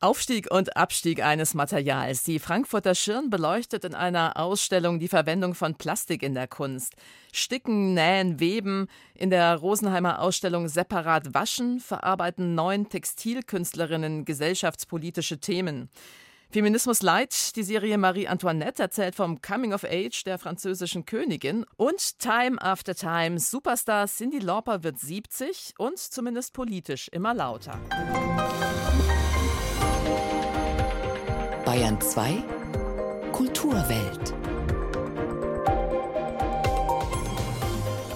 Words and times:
Aufstieg 0.00 0.48
und 0.52 0.76
Abstieg 0.76 1.24
eines 1.24 1.54
Materials. 1.54 2.22
Die 2.22 2.38
Frankfurter 2.38 2.94
Schirn 2.94 3.30
beleuchtet 3.30 3.84
in 3.84 3.96
einer 3.96 4.36
Ausstellung 4.36 5.00
die 5.00 5.08
Verwendung 5.08 5.54
von 5.54 5.74
Plastik 5.74 6.22
in 6.22 6.34
der 6.34 6.46
Kunst. 6.46 6.94
Sticken, 7.32 7.94
Nähen, 7.94 8.38
Weben. 8.38 8.86
In 9.14 9.30
der 9.30 9.56
Rosenheimer 9.56 10.20
Ausstellung 10.20 10.68
Separat 10.68 11.34
Waschen 11.34 11.80
verarbeiten 11.80 12.54
neun 12.54 12.88
Textilkünstlerinnen 12.88 14.24
gesellschaftspolitische 14.24 15.40
Themen. 15.40 15.90
Feminismus 16.50 17.02
Light, 17.02 17.56
die 17.56 17.64
Serie 17.64 17.98
Marie 17.98 18.28
Antoinette 18.28 18.82
erzählt 18.82 19.16
vom 19.16 19.42
Coming 19.42 19.74
of 19.74 19.84
Age 19.84 20.22
der 20.24 20.38
französischen 20.38 21.04
Königin 21.06 21.66
und 21.76 22.20
Time 22.20 22.62
After 22.62 22.94
Time 22.94 23.40
Superstar 23.40 24.06
Cindy 24.06 24.38
Lauper 24.38 24.84
wird 24.84 24.98
70 24.98 25.74
und 25.76 25.98
zumindest 25.98 26.54
politisch 26.54 27.08
immer 27.08 27.34
lauter. 27.34 27.78
Bayern 31.78 32.00
2 32.00 32.42
Kulturwelt. 33.30 34.47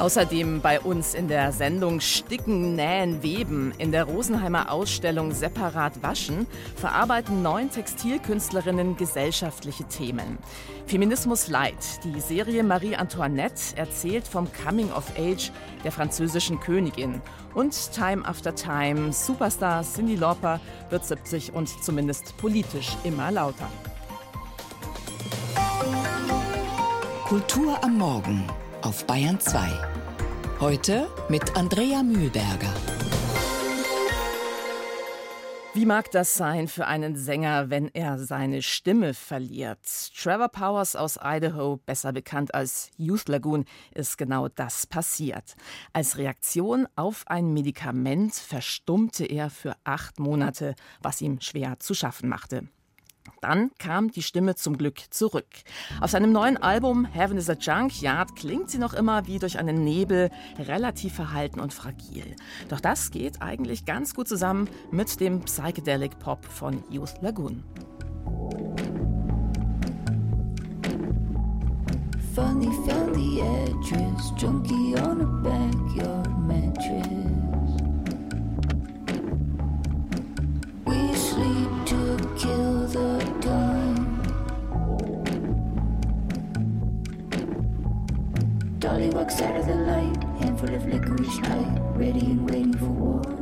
Außerdem 0.02 0.61
bei 0.61 0.80
uns 0.80 1.15
in 1.15 1.29
der 1.29 1.52
Sendung 1.52 2.01
Sticken, 2.01 2.74
Nähen, 2.74 3.23
Weben. 3.23 3.73
In 3.79 3.92
der 3.92 4.02
Rosenheimer 4.02 4.73
Ausstellung 4.73 5.30
Separat 5.30 6.02
Waschen 6.02 6.48
verarbeiten 6.75 7.41
neun 7.41 7.70
Textilkünstlerinnen 7.70 8.97
gesellschaftliche 8.97 9.84
Themen. 9.84 10.38
Feminismus 10.87 11.47
Light, 11.47 12.02
die 12.02 12.19
Serie 12.19 12.65
Marie 12.65 12.97
Antoinette, 12.97 13.77
erzählt 13.77 14.27
vom 14.27 14.48
Coming 14.65 14.91
of 14.91 15.05
Age 15.16 15.52
der 15.84 15.92
französischen 15.92 16.59
Königin. 16.59 17.23
Und 17.55 17.92
Time 17.92 18.27
After 18.27 18.56
Time, 18.56 19.12
Superstar 19.12 19.84
Cindy 19.84 20.16
Lauper 20.16 20.59
wird 20.91 21.06
70 21.06 21.55
und 21.55 21.69
zumindest 21.80 22.37
politisch 22.39 22.97
immer 23.05 23.30
lauter. 23.30 23.69
Kultur 27.28 27.78
am 27.84 27.98
Morgen 27.98 28.42
auf 28.83 29.06
Bayern 29.06 29.39
2. 29.39 29.91
Heute 30.62 31.08
mit 31.28 31.56
Andrea 31.56 32.05
Mühlberger. 32.05 32.72
Wie 35.74 35.84
mag 35.84 36.08
das 36.12 36.34
sein 36.34 36.69
für 36.69 36.86
einen 36.86 37.16
Sänger, 37.16 37.69
wenn 37.69 37.88
er 37.92 38.16
seine 38.20 38.62
Stimme 38.62 39.12
verliert? 39.12 39.80
Trevor 40.16 40.50
Powers 40.50 40.94
aus 40.94 41.19
Idaho, 41.20 41.80
besser 41.84 42.12
bekannt 42.12 42.54
als 42.54 42.92
Youth 42.96 43.28
Lagoon, 43.28 43.64
ist 43.92 44.19
genau 44.19 44.46
das 44.46 44.86
passiert. 44.86 45.56
Als 45.92 46.16
Reaktion 46.16 46.86
auf 46.94 47.24
ein 47.26 47.52
Medikament 47.52 48.32
verstummte 48.32 49.24
er 49.24 49.50
für 49.50 49.74
acht 49.82 50.20
Monate, 50.20 50.76
was 51.00 51.20
ihm 51.22 51.41
schwer 51.41 51.80
zu 51.80 51.92
schaffen 51.92 52.28
machte. 52.28 52.69
Dann 53.42 53.72
kam 53.76 54.12
die 54.12 54.22
Stimme 54.22 54.54
zum 54.54 54.78
Glück 54.78 55.00
zurück. 55.10 55.48
Auf 56.00 56.12
seinem 56.12 56.30
neuen 56.30 56.56
Album 56.56 57.04
Heaven 57.04 57.36
is 57.36 57.50
a 57.50 57.54
Junkyard 57.54 58.36
klingt 58.36 58.70
sie 58.70 58.78
noch 58.78 58.94
immer 58.94 59.26
wie 59.26 59.40
durch 59.40 59.58
einen 59.58 59.82
Nebel, 59.82 60.30
relativ 60.60 61.14
verhalten 61.14 61.58
und 61.58 61.74
fragil. 61.74 62.36
Doch 62.68 62.78
das 62.78 63.10
geht 63.10 63.42
eigentlich 63.42 63.84
ganz 63.84 64.14
gut 64.14 64.28
zusammen 64.28 64.68
mit 64.92 65.18
dem 65.18 65.40
Psychedelic 65.40 66.20
Pop 66.20 66.44
von 66.44 66.84
Youth 66.88 67.20
Lagoon. 67.20 67.64
Funny 72.36 72.70
found 72.86 73.14
the 73.16 73.40
address, 73.42 74.32
junkie 74.38 74.94
on 75.00 75.20
a 75.20 75.26
backyard 75.42 76.30
mattress. 76.46 77.61
Out 89.42 89.56
of 89.56 89.66
the 89.66 89.74
light, 89.74 90.22
handful 90.41 90.72
of 90.72 90.86
licorice 90.86 91.41
light, 91.41 91.78
ready 91.97 92.20
and 92.20 92.48
waiting 92.48 92.78
for 92.78 92.86
war. 92.86 93.41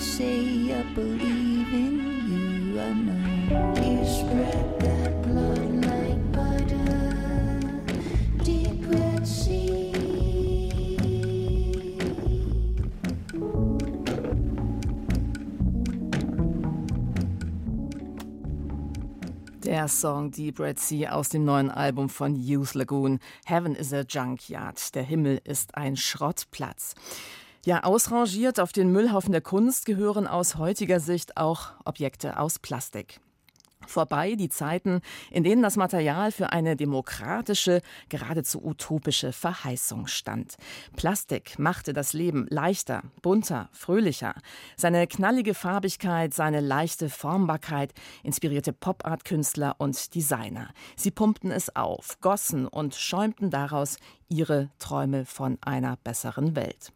Say 0.00 0.72
I 0.72 0.82
believe 0.94 1.72
in 1.72 1.94
you? 2.30 2.80
I 2.80 2.92
know 2.94 3.74
you 3.76 4.04
spread 4.06 4.80
that 4.80 5.22
blood 5.22 5.84
like 5.84 6.32
butter, 6.32 7.10
deep 8.42 8.80
red 8.88 9.26
sea. 9.26 9.92
Der 19.62 19.86
Song 19.86 20.30
Deep 20.30 20.58
Red 20.58 20.78
Sea 20.78 21.08
aus 21.10 21.28
dem 21.28 21.44
neuen 21.44 21.70
Album 21.70 22.08
von 22.08 22.34
Youth 22.34 22.74
Lagoon. 22.74 23.20
Heaven 23.44 23.76
is 23.76 23.92
a 23.92 24.02
Junkyard. 24.08 24.94
Der 24.94 25.02
Himmel 25.02 25.40
ist 25.44 25.76
ein 25.76 25.96
Schrottplatz. 25.96 26.94
Ja, 27.66 27.82
ausrangiert 27.84 28.58
auf 28.58 28.72
den 28.72 28.90
Müllhaufen 28.90 29.32
der 29.32 29.42
Kunst 29.42 29.84
gehören 29.84 30.26
aus 30.26 30.56
heutiger 30.56 30.98
Sicht 30.98 31.36
auch 31.36 31.72
Objekte 31.84 32.38
aus 32.38 32.58
Plastik. 32.58 33.20
Vorbei 33.86 34.34
die 34.34 34.48
Zeiten, 34.48 35.02
in 35.30 35.44
denen 35.44 35.62
das 35.62 35.76
Material 35.76 36.32
für 36.32 36.52
eine 36.52 36.74
demokratische, 36.74 37.82
geradezu 38.08 38.64
utopische 38.64 39.32
Verheißung 39.32 40.06
stand. 40.06 40.54
Plastik 40.96 41.58
machte 41.58 41.92
das 41.92 42.14
Leben 42.14 42.46
leichter, 42.48 43.02
bunter, 43.20 43.68
fröhlicher. 43.72 44.34
Seine 44.76 45.06
knallige 45.06 45.52
Farbigkeit, 45.52 46.32
seine 46.32 46.60
leichte 46.60 47.10
Formbarkeit 47.10 47.92
inspirierte 48.22 48.72
Pop-Art-Künstler 48.72 49.74
und 49.76 50.14
Designer. 50.14 50.70
Sie 50.96 51.10
pumpten 51.10 51.50
es 51.50 51.76
auf, 51.76 52.18
gossen 52.22 52.66
und 52.66 52.94
schäumten 52.94 53.50
daraus 53.50 53.98
ihre 54.28 54.70
Träume 54.78 55.26
von 55.26 55.58
einer 55.60 55.96
besseren 55.96 56.56
Welt. 56.56 56.92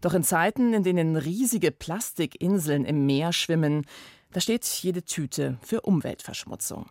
Doch 0.00 0.14
in 0.14 0.22
Zeiten, 0.22 0.72
in 0.74 0.82
denen 0.82 1.16
riesige 1.16 1.70
Plastikinseln 1.70 2.84
im 2.84 3.06
Meer 3.06 3.32
schwimmen, 3.32 3.84
da 4.32 4.40
steht 4.40 4.64
jede 4.64 5.02
Tüte 5.02 5.58
für 5.62 5.80
Umweltverschmutzung. 5.80 6.86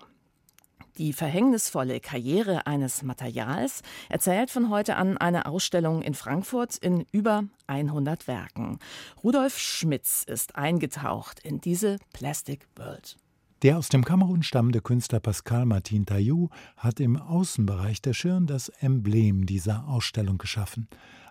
Die 0.97 1.13
verhängnisvolle 1.13 2.00
Karriere 2.00 2.66
eines 2.66 3.03
Materials 3.03 3.84
erzählt 4.09 4.50
von 4.50 4.72
heute 4.72 4.96
an 4.96 5.16
eine 5.17 5.46
Ausstellung 5.46 6.01
in 6.01 6.16
Frankfurt 6.16 6.75
in 6.78 7.06
über 7.12 7.44
100 7.67 8.28
Werken. 8.28 8.79
Rudolf 9.23 9.59
Schmitz 9.59 10.23
ist 10.23 10.56
eingetaucht 10.56 11.40
in 11.40 11.62
diese 11.62 11.97
Plastic 12.13 12.67
World. 12.75 13.16
Der 13.62 13.78
aus 13.78 13.90
dem 13.90 14.06
Kamerun 14.06 14.41
stammende 14.41 14.81
Künstler 14.81 15.19
Pascal 15.19 15.66
Martin 15.66 16.06
Taillou 16.06 16.50
hat 16.78 17.00
im 17.00 17.17
Außenbereich 17.17 18.01
der 18.01 18.13
Schirn 18.13 18.47
das 18.47 18.69
Emblem 18.69 19.46
dieser 19.46 19.88
Ausstellung 19.88 20.40
geschaffen. 20.40 20.88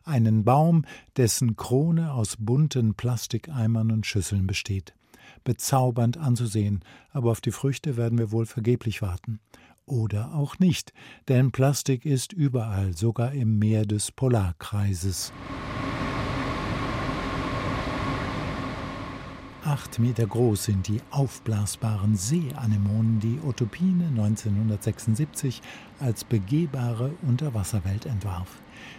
Einen 0.07 0.45
Baum, 0.45 0.87
dessen 1.19 1.57
Krone 1.57 2.13
aus 2.13 2.37
bunten 2.39 2.95
Plastikeimern 2.95 3.93
und 3.93 4.07
Schüsseln 4.07 4.47
besteht 4.47 4.95
bezaubernd 5.45 6.19
anzusehen, 6.19 6.81
aber 7.13 7.31
auf 7.31 7.41
die 7.41 7.53
Früchte 7.53 7.97
werden 7.97 8.19
wir 8.19 8.33
wohl 8.33 8.47
vergeblich 8.47 9.01
warten. 9.01 9.41
Oder 9.87 10.35
auch 10.35 10.59
nicht, 10.59 10.93
denn 11.29 11.53
Plastik 11.53 12.05
ist 12.05 12.33
überall, 12.33 12.97
sogar 12.97 13.33
im 13.33 13.59
Meer 13.59 13.87
des 13.87 14.11
Polarkreises. 14.11 15.33
Acht 19.65 19.99
Meter 19.99 20.27
groß 20.27 20.65
sind 20.65 20.87
die 20.89 21.01
aufblasbaren 21.11 22.17
Seeanemonen, 22.17 23.21
die 23.21 23.39
Utopine 23.45 24.07
1976 24.09 25.61
als 26.01 26.25
begehbare 26.25 27.13
Unterwasserwelt 27.23 28.07
entwarf. 28.07 28.49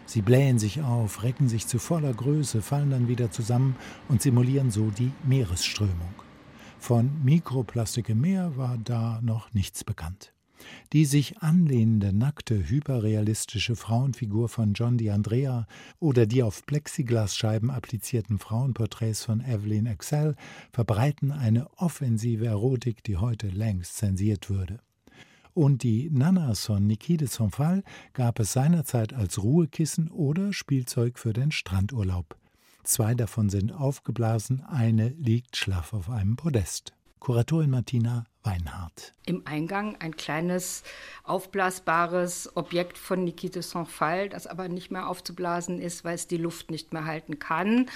Sie 0.05 0.21
blähen 0.21 0.59
sich 0.59 0.81
auf, 0.81 1.23
recken 1.23 1.49
sich 1.49 1.67
zu 1.67 1.79
voller 1.79 2.13
Größe, 2.13 2.61
fallen 2.61 2.91
dann 2.91 3.07
wieder 3.07 3.31
zusammen 3.31 3.75
und 4.07 4.21
simulieren 4.21 4.71
so 4.71 4.89
die 4.89 5.11
Meeresströmung. 5.23 6.13
Von 6.79 7.11
Mikroplastik 7.23 8.09
im 8.09 8.21
Meer 8.21 8.55
war 8.55 8.77
da 8.77 9.19
noch 9.21 9.53
nichts 9.53 9.83
bekannt. 9.83 10.33
Die 10.93 11.05
sich 11.05 11.39
anlehnende 11.39 12.13
nackte, 12.13 12.69
hyperrealistische 12.69 13.75
Frauenfigur 13.75 14.49
von 14.49 14.73
John 14.73 14.97
D'Andrea 14.97 15.65
oder 15.99 16.25
die 16.25 16.43
auf 16.43 16.65
Plexiglasscheiben 16.65 17.69
applizierten 17.69 18.39
Frauenporträts 18.39 19.23
von 19.23 19.41
Evelyn 19.41 19.85
Excel 19.85 20.35
verbreiten 20.71 21.31
eine 21.31 21.69
offensive 21.77 22.45
Erotik, 22.45 23.03
die 23.03 23.17
heute 23.17 23.49
längst 23.49 23.97
zensiert 23.97 24.49
würde. 24.49 24.79
Und 25.57 25.81
die 25.81 26.11
Nanas 26.11 26.67
von 26.67 26.85
Niki 26.85 27.17
de 27.17 27.27
Sonfal 27.27 27.83
gab 28.13 28.39
es 28.39 28.53
seinerzeit 28.53 29.13
als 29.13 29.41
Ruhekissen 29.41 30.11
oder 30.11 30.53
Spielzeug 30.53 31.17
für 31.17 31.33
den 31.33 31.51
Strandurlaub. 31.51 32.37
Zwei 32.83 33.15
davon 33.15 33.49
sind 33.49 33.71
aufgeblasen, 33.71 34.63
eine 34.63 35.09
liegt 35.17 35.57
schlaff 35.57 35.93
auf 35.93 36.11
einem 36.11 36.35
Podest. 36.35 36.93
Kuratorin 37.17 37.71
Martina 37.71 38.25
Weinhardt. 38.43 39.15
Im 39.25 39.47
Eingang 39.47 39.95
ein 39.99 40.15
kleines 40.15 40.83
aufblasbares 41.23 42.55
Objekt 42.55 42.99
von 42.99 43.23
Niki 43.23 43.49
de 43.49 43.63
Saint-Phal, 43.63 44.29
das 44.29 44.45
aber 44.45 44.69
nicht 44.69 44.91
mehr 44.91 45.09
aufzublasen 45.09 45.81
ist, 45.81 46.05
weil 46.05 46.13
es 46.13 46.27
die 46.27 46.37
Luft 46.37 46.69
nicht 46.69 46.93
mehr 46.93 47.05
halten 47.05 47.39
kann. 47.39 47.87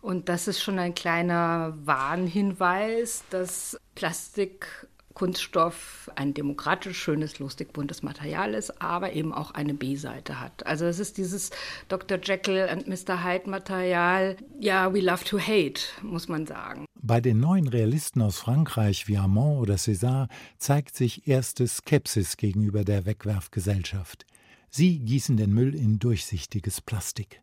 Und 0.00 0.30
das 0.30 0.48
ist 0.48 0.62
schon 0.62 0.78
ein 0.78 0.94
kleiner 0.94 1.76
Warnhinweis, 1.84 3.24
dass 3.28 3.78
Plastik 3.94 4.88
Kunststoff 5.14 6.10
ein 6.14 6.34
demokratisch 6.34 6.98
schönes, 6.98 7.38
lustig 7.38 7.72
buntes 7.72 8.02
Material 8.02 8.54
ist, 8.54 8.80
aber 8.80 9.12
eben 9.12 9.32
auch 9.32 9.50
eine 9.52 9.74
B-Seite 9.74 10.40
hat. 10.40 10.66
Also 10.66 10.86
es 10.86 10.98
ist 10.98 11.18
dieses 11.18 11.50
Dr. 11.88 12.18
Jekyll 12.22 12.68
und 12.72 12.86
Mr. 12.86 13.24
Hyde 13.24 13.50
Material. 13.50 14.36
Ja, 14.58 14.92
we 14.94 15.00
love 15.00 15.24
to 15.24 15.38
hate, 15.38 15.80
muss 16.02 16.28
man 16.28 16.46
sagen. 16.46 16.86
Bei 17.02 17.20
den 17.20 17.40
neuen 17.40 17.66
Realisten 17.68 18.22
aus 18.22 18.38
Frankreich 18.38 19.08
wie 19.08 19.16
Armand 19.16 19.60
oder 19.60 19.74
César 19.74 20.28
zeigt 20.58 20.94
sich 20.94 21.26
erste 21.26 21.66
Skepsis 21.66 22.36
gegenüber 22.36 22.84
der 22.84 23.06
Wegwerfgesellschaft. 23.06 24.26
Sie 24.70 25.00
gießen 25.00 25.36
den 25.36 25.52
Müll 25.52 25.74
in 25.74 25.98
durchsichtiges 25.98 26.80
Plastik. 26.80 27.42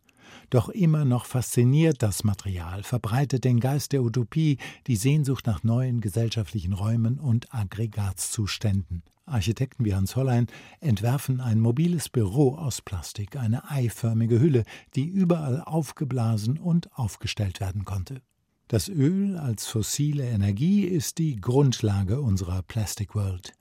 Doch 0.50 0.70
immer 0.70 1.06
noch 1.06 1.26
fasziniert 1.26 2.02
das 2.02 2.24
Material, 2.24 2.84
verbreitet 2.84 3.44
den 3.44 3.60
Geist 3.60 3.92
der 3.92 4.04
Utopie, 4.04 4.58
die 4.88 4.96
Sehnsucht 4.96 5.46
nach 5.46 5.64
neuen 5.64 6.02
gesellschaftlichen 6.02 6.74
Räumen 6.74 7.20
und 7.20 7.54
Aggregatzuständen. 7.54 9.04
Architekten 9.26 9.84
wie 9.84 9.94
Hans 9.94 10.16
Hollein 10.16 10.48
entwerfen 10.80 11.42
ein 11.42 11.60
mobiles 11.60 12.10
Büro 12.10 12.56
aus 12.56 12.82
Plastik, 12.82 13.36
eine 13.36 13.70
eiförmige 13.70 14.40
Hülle, 14.40 14.64
die 14.96 15.06
überall 15.06 15.62
aufgeblasen 15.62 16.58
und 16.58 16.98
aufgestellt 16.98 17.60
werden 17.60 17.84
konnte. 17.84 18.22
Das 18.70 18.90
Öl 18.90 19.38
als 19.38 19.68
fossile 19.68 20.26
Energie 20.26 20.84
ist 20.84 21.20
die 21.20 21.38
Grundlage 21.38 22.22
unserer 22.22 22.62
Plastic 22.64 23.16
World. 23.16 23.54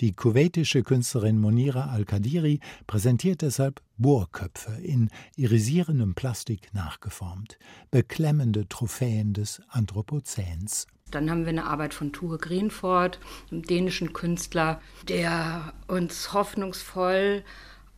Die 0.00 0.12
kuwaitische 0.12 0.82
Künstlerin 0.82 1.38
Monira 1.38 1.86
Al-Kadiri 1.86 2.60
präsentiert 2.86 3.40
deshalb 3.40 3.80
Bohrköpfe 3.96 4.72
in 4.82 5.08
irisierendem 5.36 6.14
Plastik 6.14 6.74
nachgeformt, 6.74 7.58
beklemmende 7.90 8.68
Trophäen 8.68 9.32
des 9.32 9.62
Anthropozäns. 9.70 10.86
Dann 11.10 11.30
haben 11.30 11.44
wir 11.44 11.48
eine 11.48 11.64
Arbeit 11.64 11.94
von 11.94 12.12
Ture 12.12 12.36
Greenford, 12.36 13.18
einem 13.50 13.62
dänischen 13.62 14.12
Künstler, 14.12 14.82
der 15.08 15.72
uns 15.86 16.34
hoffnungsvoll 16.34 17.42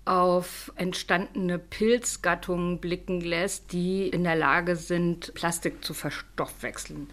auf 0.04 0.72
entstandene 0.76 1.58
Pilzgattungen 1.58 2.78
blicken 2.78 3.20
lässt, 3.20 3.72
die 3.72 4.08
in 4.08 4.22
der 4.22 4.36
Lage 4.36 4.76
sind, 4.76 5.34
Plastik 5.34 5.84
zu 5.84 5.94
verstoffwechseln. 5.94 7.08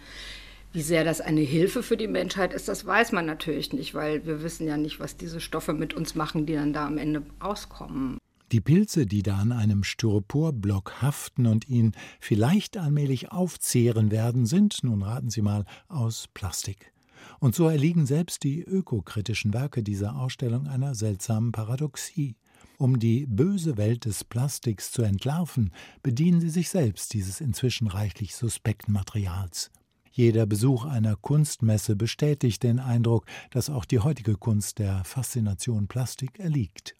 Wie 0.76 0.82
sehr 0.82 1.04
das 1.04 1.22
eine 1.22 1.40
Hilfe 1.40 1.82
für 1.82 1.96
die 1.96 2.06
Menschheit 2.06 2.52
ist, 2.52 2.68
das 2.68 2.84
weiß 2.84 3.12
man 3.12 3.24
natürlich 3.24 3.72
nicht, 3.72 3.94
weil 3.94 4.26
wir 4.26 4.42
wissen 4.42 4.66
ja 4.66 4.76
nicht, 4.76 5.00
was 5.00 5.16
diese 5.16 5.40
Stoffe 5.40 5.72
mit 5.72 5.94
uns 5.94 6.14
machen, 6.14 6.44
die 6.44 6.52
dann 6.52 6.74
da 6.74 6.86
am 6.86 6.98
Ende 6.98 7.22
rauskommen. 7.42 8.18
Die 8.52 8.60
Pilze, 8.60 9.06
die 9.06 9.22
da 9.22 9.38
an 9.38 9.52
einem 9.52 9.84
Styroporblock 9.84 11.00
haften 11.00 11.46
und 11.46 11.66
ihn 11.66 11.92
vielleicht 12.20 12.76
allmählich 12.76 13.32
aufzehren 13.32 14.10
werden, 14.10 14.44
sind, 14.44 14.84
nun 14.84 15.02
raten 15.02 15.30
Sie 15.30 15.40
mal, 15.40 15.64
aus 15.88 16.28
Plastik. 16.34 16.92
Und 17.40 17.54
so 17.54 17.70
erliegen 17.70 18.04
selbst 18.04 18.44
die 18.44 18.62
ökokritischen 18.62 19.54
Werke 19.54 19.82
dieser 19.82 20.16
Ausstellung 20.16 20.66
einer 20.66 20.94
seltsamen 20.94 21.52
Paradoxie. 21.52 22.36
Um 22.76 22.98
die 22.98 23.24
böse 23.24 23.78
Welt 23.78 24.04
des 24.04 24.24
Plastiks 24.24 24.92
zu 24.92 25.00
entlarven, 25.00 25.70
bedienen 26.02 26.42
sie 26.42 26.50
sich 26.50 26.68
selbst 26.68 27.14
dieses 27.14 27.40
inzwischen 27.40 27.86
reichlich 27.86 28.36
suspekten 28.36 28.92
Materials. 28.92 29.70
Jeder 30.16 30.46
Besuch 30.46 30.86
einer 30.86 31.14
Kunstmesse 31.14 31.94
bestätigt 31.94 32.62
den 32.62 32.80
Eindruck, 32.80 33.26
dass 33.50 33.68
auch 33.68 33.84
die 33.84 33.98
heutige 33.98 34.36
Kunst 34.36 34.78
der 34.78 35.04
Faszination 35.04 35.88
Plastik 35.88 36.40
erliegt. 36.40 36.94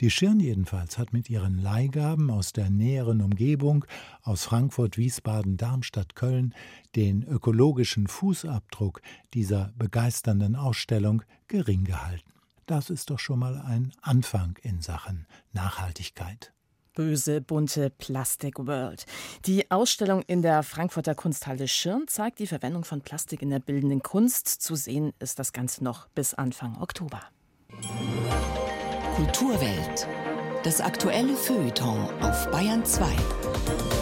Die 0.00 0.10
Schirn 0.10 0.40
jedenfalls 0.40 0.96
hat 0.96 1.12
mit 1.12 1.28
ihren 1.28 1.58
Leihgaben 1.58 2.30
aus 2.30 2.54
der 2.54 2.70
näheren 2.70 3.20
Umgebung, 3.20 3.84
aus 4.22 4.44
Frankfurt, 4.44 4.96
Wiesbaden, 4.96 5.58
Darmstadt, 5.58 6.14
Köln, 6.14 6.54
den 6.96 7.22
ökologischen 7.22 8.06
Fußabdruck 8.06 9.02
dieser 9.34 9.74
begeisternden 9.76 10.56
Ausstellung 10.56 11.22
gering 11.48 11.84
gehalten. 11.84 12.32
Das 12.64 12.88
ist 12.88 13.10
doch 13.10 13.18
schon 13.18 13.40
mal 13.40 13.58
ein 13.58 13.92
Anfang 14.00 14.58
in 14.62 14.80
Sachen 14.80 15.26
Nachhaltigkeit 15.52 16.54
böse, 16.94 17.40
bunte 17.40 17.90
Plastic 17.90 18.58
World. 18.58 19.04
Die 19.46 19.70
Ausstellung 19.70 20.22
in 20.26 20.42
der 20.42 20.62
Frankfurter 20.62 21.14
Kunsthalle 21.14 21.68
Schirn 21.68 22.08
zeigt 22.08 22.38
die 22.38 22.46
Verwendung 22.46 22.84
von 22.84 23.00
Plastik 23.00 23.42
in 23.42 23.50
der 23.50 23.60
bildenden 23.60 24.02
Kunst. 24.02 24.48
Zu 24.48 24.74
sehen 24.74 25.12
ist 25.18 25.38
das 25.38 25.52
Ganze 25.52 25.84
noch 25.84 26.08
bis 26.08 26.34
Anfang 26.34 26.80
Oktober. 26.80 27.20
Kulturwelt. 29.16 30.06
Das 30.62 30.80
aktuelle 30.80 31.34
Feuilleton 31.34 32.08
auf 32.20 32.50
Bayern 32.50 32.84
2. 32.84 34.01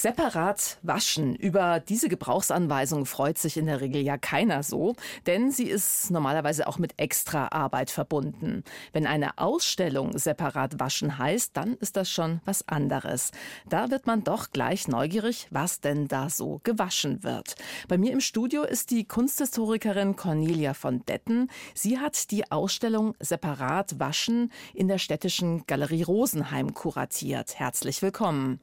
Separat 0.00 0.78
waschen. 0.82 1.34
Über 1.34 1.80
diese 1.80 2.08
Gebrauchsanweisung 2.08 3.04
freut 3.04 3.36
sich 3.36 3.56
in 3.56 3.66
der 3.66 3.80
Regel 3.80 4.00
ja 4.00 4.16
keiner 4.16 4.62
so, 4.62 4.94
denn 5.26 5.50
sie 5.50 5.64
ist 5.64 6.12
normalerweise 6.12 6.68
auch 6.68 6.78
mit 6.78 6.94
extra 6.98 7.48
Arbeit 7.48 7.90
verbunden. 7.90 8.62
Wenn 8.92 9.08
eine 9.08 9.38
Ausstellung 9.38 10.16
separat 10.16 10.78
waschen 10.78 11.18
heißt, 11.18 11.56
dann 11.56 11.74
ist 11.78 11.96
das 11.96 12.12
schon 12.12 12.40
was 12.44 12.68
anderes. 12.68 13.32
Da 13.68 13.90
wird 13.90 14.06
man 14.06 14.22
doch 14.22 14.52
gleich 14.52 14.86
neugierig, 14.86 15.48
was 15.50 15.80
denn 15.80 16.06
da 16.06 16.30
so 16.30 16.60
gewaschen 16.62 17.24
wird. 17.24 17.56
Bei 17.88 17.98
mir 17.98 18.12
im 18.12 18.20
Studio 18.20 18.62
ist 18.62 18.92
die 18.92 19.04
Kunsthistorikerin 19.04 20.14
Cornelia 20.14 20.74
von 20.74 21.04
Detten. 21.06 21.50
Sie 21.74 21.98
hat 21.98 22.30
die 22.30 22.52
Ausstellung 22.52 23.16
Separat 23.18 23.98
waschen 23.98 24.52
in 24.74 24.86
der 24.86 24.98
städtischen 24.98 25.66
Galerie 25.66 26.04
Rosenheim 26.04 26.72
kuratiert. 26.72 27.58
Herzlich 27.58 28.00
willkommen. 28.00 28.60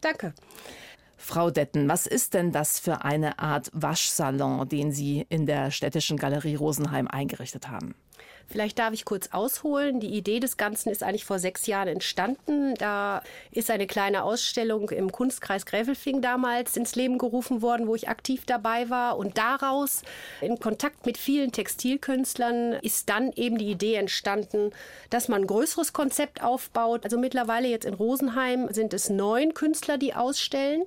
Danke. 0.00 0.34
Frau 1.16 1.50
Detten, 1.50 1.88
was 1.88 2.06
ist 2.06 2.34
denn 2.34 2.52
das 2.52 2.78
für 2.78 3.04
eine 3.04 3.38
Art 3.38 3.70
Waschsalon, 3.72 4.68
den 4.68 4.92
Sie 4.92 5.24
in 5.30 5.46
der 5.46 5.70
Städtischen 5.70 6.18
Galerie 6.18 6.54
Rosenheim 6.54 7.08
eingerichtet 7.08 7.68
haben? 7.68 7.94
Vielleicht 8.48 8.78
darf 8.78 8.92
ich 8.92 9.04
kurz 9.04 9.28
ausholen. 9.32 10.00
Die 10.00 10.14
Idee 10.14 10.40
des 10.40 10.56
Ganzen 10.56 10.90
ist 10.90 11.02
eigentlich 11.02 11.24
vor 11.24 11.38
sechs 11.38 11.66
Jahren 11.66 11.88
entstanden. 11.88 12.74
Da 12.74 13.22
ist 13.50 13.70
eine 13.70 13.86
kleine 13.86 14.22
Ausstellung 14.22 14.90
im 14.90 15.10
Kunstkreis 15.10 15.66
Gräfelfing 15.66 16.22
damals 16.22 16.76
ins 16.76 16.94
Leben 16.94 17.18
gerufen 17.18 17.62
worden, 17.62 17.86
wo 17.86 17.94
ich 17.94 18.08
aktiv 18.08 18.44
dabei 18.46 18.90
war. 18.90 19.16
Und 19.18 19.38
daraus, 19.38 20.02
in 20.40 20.58
Kontakt 20.60 21.06
mit 21.06 21.18
vielen 21.18 21.52
Textilkünstlern, 21.52 22.74
ist 22.74 23.08
dann 23.08 23.32
eben 23.32 23.58
die 23.58 23.70
Idee 23.70 23.94
entstanden, 23.94 24.70
dass 25.10 25.28
man 25.28 25.42
ein 25.42 25.46
größeres 25.46 25.92
Konzept 25.92 26.42
aufbaut. 26.42 27.04
Also 27.04 27.18
mittlerweile 27.18 27.68
jetzt 27.68 27.86
in 27.86 27.94
Rosenheim 27.94 28.68
sind 28.72 28.94
es 28.94 29.10
neun 29.10 29.54
Künstler, 29.54 29.98
die 29.98 30.14
ausstellen 30.14 30.84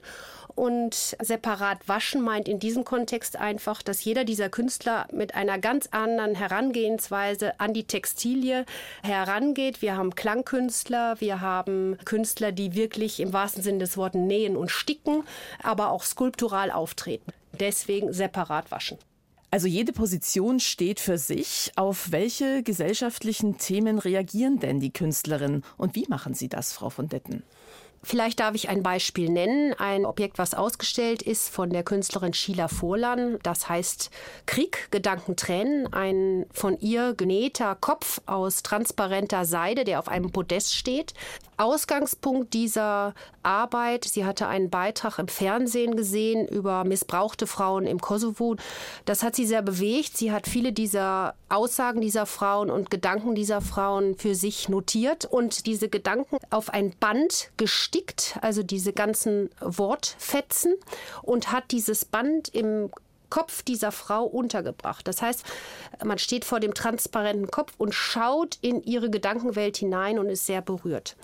und 0.58 1.16
separat 1.22 1.88
waschen 1.88 2.22
meint 2.22 2.48
in 2.48 2.60
diesem 2.60 2.84
Kontext 2.84 3.38
einfach, 3.38 3.84
dass 3.84 4.04
jeder 4.04 4.24
dieser 4.24 4.50
Künstler 4.50 5.08
mit 5.14 5.36
einer 5.36 5.60
ganz 5.60 5.88
anderen 5.92 6.34
Herangehensweise 6.34 7.60
an 7.60 7.74
die 7.74 7.84
Textilie 7.84 8.66
herangeht. 9.04 9.82
Wir 9.82 9.96
haben 9.96 10.16
Klangkünstler, 10.16 11.22
wir 11.22 11.42
haben 11.42 11.98
Künstler, 12.06 12.52
die 12.52 12.74
wirklich 12.74 13.20
im 13.20 13.34
wahrsten 13.34 13.62
Sinne 13.62 13.80
des 13.80 13.98
Wortes 13.98 14.20
nähen 14.20 14.58
und 14.58 14.72
sticken, 14.72 15.24
aber 15.62 15.92
auch 15.92 16.04
skulptural 16.04 16.72
auftreten. 16.72 17.32
Deswegen 17.60 18.12
separat 18.12 18.72
waschen. 18.72 18.98
Also 19.50 19.68
jede 19.68 19.94
Position 19.94 20.60
steht 20.60 21.00
für 21.00 21.18
sich. 21.18 21.72
Auf 21.76 22.12
welche 22.12 22.64
gesellschaftlichen 22.64 23.58
Themen 23.58 24.00
reagieren 24.00 24.60
denn 24.60 24.80
die 24.80 24.92
Künstlerinnen 24.92 25.64
und 25.78 25.96
wie 25.96 26.06
machen 26.10 26.34
sie 26.34 26.50
das, 26.50 26.74
Frau 26.74 26.90
von 26.90 27.08
Detten? 27.08 27.44
Vielleicht 28.08 28.40
darf 28.40 28.56
ich 28.56 28.70
ein 28.70 28.84
Beispiel 28.84 29.30
nennen. 29.30 29.74
Ein 29.74 30.06
Objekt, 30.06 30.38
was 30.38 30.54
ausgestellt 30.54 31.22
ist 31.22 31.50
von 31.50 31.72
der 31.72 31.84
Künstlerin 31.84 32.34
Sheila 32.34 32.70
Vorlan. 32.70 33.38
Das 33.44 33.68
heißt 33.68 34.12
Krieg, 34.46 34.90
Gedanken, 34.92 35.36
Tränen. 35.36 35.92
Ein 35.92 36.46
von 36.54 36.80
ihr 36.80 37.16
genähter 37.16 37.76
Kopf 37.76 38.22
aus 38.26 38.64
transparenter 38.64 39.44
Seide, 39.44 39.84
der 39.84 40.00
auf 40.00 40.08
einem 40.08 40.32
Podest 40.32 40.74
steht. 40.74 41.16
Ausgangspunkt 41.58 42.54
dieser 42.54 43.14
Arbeit, 43.42 44.06
sie 44.06 44.26
hatte 44.26 44.48
einen 44.48 44.70
Beitrag 44.70 45.18
im 45.18 45.28
Fernsehen 45.28 45.98
gesehen 45.98 46.48
über 46.48 46.84
missbrauchte 46.84 47.48
Frauen 47.48 47.88
im 47.88 48.00
Kosovo. 48.00 48.56
Das 49.06 49.24
hat 49.24 49.36
sie 49.36 49.46
sehr 49.46 49.64
bewegt. 49.64 50.16
Sie 50.16 50.32
hat 50.32 50.48
viele 50.48 50.72
dieser 50.72 51.34
Aussagen 51.50 52.00
dieser 52.00 52.26
Frauen 52.28 52.70
und 52.70 52.92
Gedanken 52.92 53.34
dieser 53.34 53.62
Frauen 53.62 54.16
für 54.18 54.36
sich 54.36 54.70
notiert 54.70 55.26
und 55.26 55.66
diese 55.66 55.90
Gedanken 55.90 56.38
auf 56.52 56.70
ein 56.70 56.94
Band 57.00 57.50
gestickt, 57.58 57.97
also 58.42 58.64
diese 58.64 58.94
ganzen 58.94 59.50
Wortfetzen 59.60 60.74
und 61.22 61.52
hat 61.52 61.72
dieses 61.72 62.06
Band 62.06 62.50
im 62.50 62.90
Kopf 63.30 63.62
dieser 63.62 63.92
Frau 63.92 64.24
untergebracht. 64.24 65.08
Das 65.08 65.22
heißt, 65.22 65.44
man 66.04 66.18
steht 66.18 66.46
vor 66.46 66.60
dem 66.60 66.74
transparenten 66.74 67.52
Kopf 67.52 67.74
und 67.78 67.94
schaut 67.94 68.58
in 68.62 68.82
ihre 68.84 69.10
Gedankenwelt 69.10 69.78
hinein 69.78 70.20
und 70.20 70.30
ist 70.30 70.46
sehr 70.46 70.62
berührt. 70.62 71.16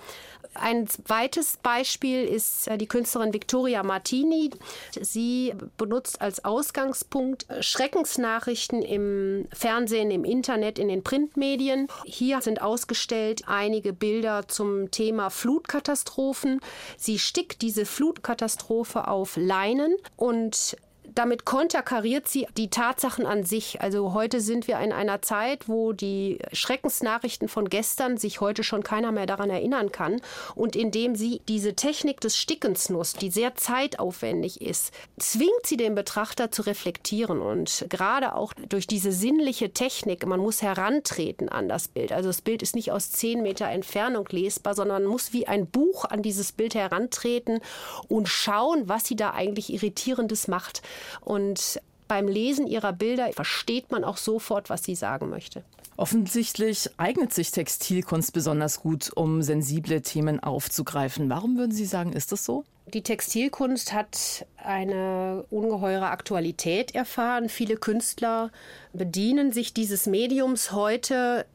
Ein 0.56 0.88
zweites 0.88 1.58
Beispiel 1.62 2.26
ist 2.26 2.68
äh, 2.68 2.78
die 2.78 2.88
Künstlerin 2.88 3.34
Victoria 3.34 3.84
Martini. 3.84 4.52
Sie 5.00 5.54
benutzt 5.78 6.22
als 6.22 6.46
Ausgangspunkt 6.46 7.46
Schreckensnachrichten 7.60 8.82
im 8.82 9.48
Fernsehen, 9.52 10.12
im 10.12 10.24
Internet, 10.24 10.80
in 10.80 10.88
den 10.88 11.04
Printmedien. 11.04 11.88
Hier 12.06 12.42
sind 12.42 12.62
ausgestellt 12.62 13.44
einige 13.48 13.94
Bilder 13.94 14.48
zum 14.48 14.92
Thema 14.92 15.30
Flutkatastrophen. 15.30 16.60
Sie 16.98 17.20
stickt 17.20 17.62
diese 17.62 17.86
Flutkatastrophe 17.86 19.08
auf 19.08 19.38
Leinen 19.38 19.96
und 20.16 20.78
damit 21.16 21.46
konterkariert 21.46 22.28
sie 22.28 22.48
die 22.58 22.70
Tatsachen 22.70 23.26
an 23.26 23.44
sich. 23.44 23.82
Also 23.82 24.14
heute 24.14 24.42
sind 24.42 24.68
wir 24.68 24.80
in 24.80 24.92
einer 24.92 25.22
Zeit, 25.22 25.68
wo 25.68 25.94
die 25.94 26.40
Schreckensnachrichten 26.52 27.48
von 27.48 27.70
gestern 27.70 28.18
sich 28.18 28.42
heute 28.42 28.64
schon 28.64 28.84
keiner 28.84 29.12
mehr 29.12 29.26
daran 29.26 29.50
erinnern 29.50 29.92
kann. 29.92 30.22
Und 30.56 30.76
indem 30.76 31.16
sie 31.16 31.42
diese 31.48 31.76
Technik 31.76 32.22
des 32.22 32.38
Stickens 32.38 32.90
nutzt, 32.90 33.22
die 33.22 33.30
sehr 33.30 33.56
zeitaufwendig 33.56 34.62
ist, 34.62 34.94
zwingt 35.20 35.66
sie 35.66 35.78
den 35.78 35.96
Betrachter 35.96 36.52
zu 36.52 36.64
reflektieren. 36.64 37.42
Und 37.42 37.86
gerade 37.90 38.36
auch 38.36 38.54
durch 38.54 38.88
diese 38.88 39.12
sinnliche 39.12 39.74
Technik, 39.74 40.26
man 40.26 40.40
muss 40.40 40.62
herantreten 40.62 41.50
an 41.50 41.70
das 41.70 41.88
Bild. 41.88 42.12
Also 42.12 42.30
das 42.30 42.42
Bild 42.42 42.62
ist 42.62 42.76
nicht 42.76 42.92
aus 42.92 43.12
zehn 43.12 43.42
Meter 43.42 43.68
Entfernung 43.68 44.28
lesbar, 44.30 44.76
sondern 44.76 45.04
man 45.04 45.12
muss 45.12 45.34
wie 45.34 45.48
ein 45.48 45.68
Buch 45.68 46.06
an 46.06 46.22
dieses 46.22 46.52
Bild 46.52 46.76
herantreten 46.76 47.60
und 48.08 48.28
schauen, 48.28 48.88
was 48.88 49.06
sie 49.06 49.16
da 49.16 49.32
eigentlich 49.32 49.74
Irritierendes 49.74 50.48
macht. 50.48 50.82
Und 51.22 51.80
beim 52.08 52.28
Lesen 52.28 52.68
ihrer 52.68 52.94
Bilder 52.94 53.32
versteht 53.34 53.92
man 53.92 54.04
auch 54.04 54.18
sofort, 54.18 54.70
was 54.70 54.84
sie 54.84 54.96
sagen 54.96 55.30
möchte. 55.30 55.64
Offensichtlich 55.96 56.90
eignet 56.98 57.34
sich 57.34 57.52
Textilkunst 57.52 58.34
besonders 58.34 58.80
gut, 58.82 59.12
um 59.16 59.42
sensible 59.42 60.02
Themen 60.02 60.40
aufzugreifen. 60.40 61.30
Warum 61.30 61.58
würden 61.58 61.72
Sie 61.72 61.86
sagen, 61.86 62.14
ist 62.14 62.32
das 62.32 62.46
so? 62.46 62.64
Die 62.94 63.02
Textilkunst 63.02 63.94
hat 63.94 64.46
eine 64.58 65.46
ungeheure 65.50 66.10
Aktualität 66.10 66.94
erfahren. 66.94 67.48
Viele 67.48 67.78
Künstler 67.78 68.52
bedienen 68.92 69.52
sich 69.52 69.74
dieses 69.74 70.06
Mediums 70.06 70.72
heute 70.72 71.46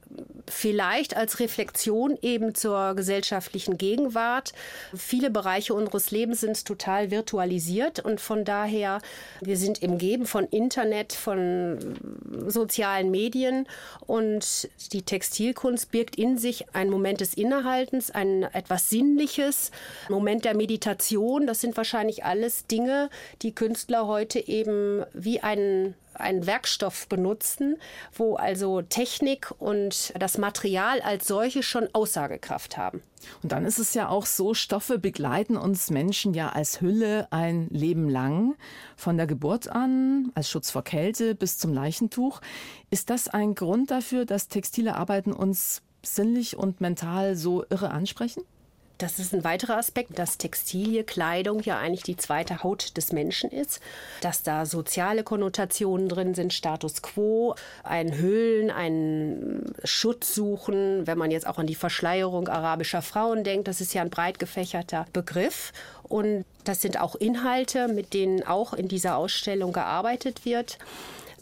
vielleicht 0.51 1.17
als 1.17 1.41
Reflexion 1.41 2.19
eben 2.23 2.55
zur 2.55 2.95
gesellschaftlichen 2.95 3.79
Gegenwart. 3.79 4.53
Viele 4.97 5.31
Bereiche 5.31 5.75
unseres 5.75 6.11
Lebens 6.11 6.41
sind 6.41 6.65
total 6.65 7.11
virtualisiert 7.11 8.01
und 8.01 8.21
von 8.21 8.45
daher, 8.45 9.01
wir 9.41 9.57
sind 9.57 9.83
im 9.83 9.99
Geben 9.99 10.27
von 10.27 10.45
Internet, 10.47 11.13
von 11.13 11.79
sozialen 12.47 13.11
Medien 13.11 13.67
und 14.07 14.69
die 14.93 15.03
Textilkunst 15.03 15.91
birgt 15.91 16.17
in 16.17 16.39
sich 16.39 16.75
einen 16.75 16.91
Moment 16.91 17.21
des 17.21 17.35
Innehaltens, 17.35 18.11
ein 18.11 18.43
etwas 18.43 18.91
Sinnliches, 18.91 19.71
Moment 20.09 20.45
der 20.45 20.57
Meditation. 20.57 21.47
Das 21.47 21.61
sind 21.61 21.77
wahrscheinlich 21.77 22.25
alles 22.25 22.67
Dinge, 22.67 23.11
die 23.43 23.55
Künstler 23.55 24.07
heute 24.07 24.47
eben 24.47 25.05
wie 25.13 25.41
einen 25.41 25.95
einen 26.21 26.47
Werkstoff 26.47 27.09
benutzen, 27.09 27.77
wo 28.13 28.37
also 28.37 28.83
Technik 28.83 29.53
und 29.59 30.13
das 30.19 30.39
Material 30.39 31.01
als 31.01 31.27
solche 31.27 31.63
schon 31.63 31.89
Aussagekraft 31.93 32.77
haben. 32.77 33.03
Und 33.43 33.53
dann 33.53 33.65
ist 33.65 33.79
es 33.79 33.95
ja 33.95 34.09
auch 34.09 34.27
so, 34.27 34.55
Stoffe 34.55 34.99
begleiten 34.99 35.57
uns 35.57 35.91
Menschen 35.91 36.35
ja 36.35 36.51
als 36.51 36.81
Hülle 36.81 37.29
ein 37.31 37.69
Leben 37.69 38.09
lang, 38.09 38.55
von 38.97 39.17
der 39.17 39.27
Geburt 39.27 39.69
an, 39.69 40.31
als 40.35 40.49
Schutz 40.49 40.71
vor 40.71 40.85
Kälte 40.85 41.35
bis 41.35 41.59
zum 41.59 41.73
Leichentuch. 41.73 42.41
Ist 42.91 43.11
das 43.11 43.29
ein 43.29 43.55
Grund 43.55 43.91
dafür, 43.91 44.25
dass 44.25 44.49
textile 44.49 44.97
Arbeiten 44.97 45.33
uns 45.33 45.83
sinnlich 46.03 46.57
und 46.57 46.81
mental 46.81 47.37
so 47.37 47.65
irre 47.69 47.91
ansprechen? 47.91 48.43
Das 48.99 49.21
ist 49.21 49.33
ein 49.33 49.45
weiterer 49.45 49.77
Aspekt, 49.77 50.19
dass 50.19 50.39
Textilie, 50.39 51.05
Kleidung 51.05 51.61
ja 51.61 51.79
eigentlich 51.79 52.03
die 52.03 52.17
zweite 52.17 52.65
Haut 52.65 52.97
des 52.97 53.13
Menschen 53.13 53.49
ist, 53.49 53.81
dass 54.23 54.43
da 54.43 54.67
soziale 54.67 55.23
Konnotationen 55.23 56.09
drin 56.09 56.35
sind, 56.35 56.53
Status 56.53 57.01
quo, 57.01 57.55
ein 57.85 58.19
Hüllen, 58.19 58.73
ein 58.73 59.73
Schutz 59.85 60.35
suchen, 60.35 61.07
wenn 61.07 61.17
man 61.17 61.31
jetzt 61.31 61.47
auch 61.47 61.59
an 61.59 61.69
die 61.69 61.77
Verschleierung 61.77 62.49
arabischer 62.49 63.01
Frauen 63.01 63.45
denkt, 63.45 63.69
das 63.69 63.81
ist 63.81 63.95
ja 63.95 64.03
ein 64.03 64.11
breit 64.11 64.41
gefächerter 64.41 65.07
Begriff. 65.13 65.73
Und 66.03 66.45
das 66.65 66.83
sind 66.83 66.99
auch 66.99 67.15
Inhalte, 67.15 67.87
mit 67.87 68.15
denen 68.15 68.45
auch 68.45 68.73
in 68.73 68.89
dieser 68.89 69.17
Ausstellung 69.17 69.73
gearbeitet 69.73 70.45
wird. 70.45 70.79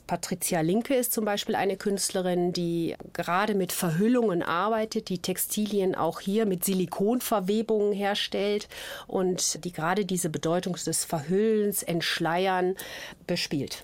Patricia 0.07 0.61
Linke 0.61 0.95
ist 0.95 1.13
zum 1.13 1.25
Beispiel 1.25 1.57
eine 1.57 1.77
Künstlerin, 1.77 2.53
die 2.53 2.95
gerade 3.13 3.55
mit 3.55 3.73
Verhüllungen 3.73 4.43
arbeitet, 4.43 5.09
die 5.09 5.19
Textilien 5.19 5.95
auch 5.95 6.21
hier 6.21 6.47
mit 6.47 6.65
Silikonverwebungen 6.65 7.93
herstellt 7.93 8.69
und 9.09 9.65
die 9.65 9.73
gerade 9.73 10.05
diese 10.05 10.31
Bedeutung 10.31 10.75
des 10.75 11.05
Verhüllens, 11.05 11.83
Entschleiern 11.83 12.77
bespielt. 13.27 13.83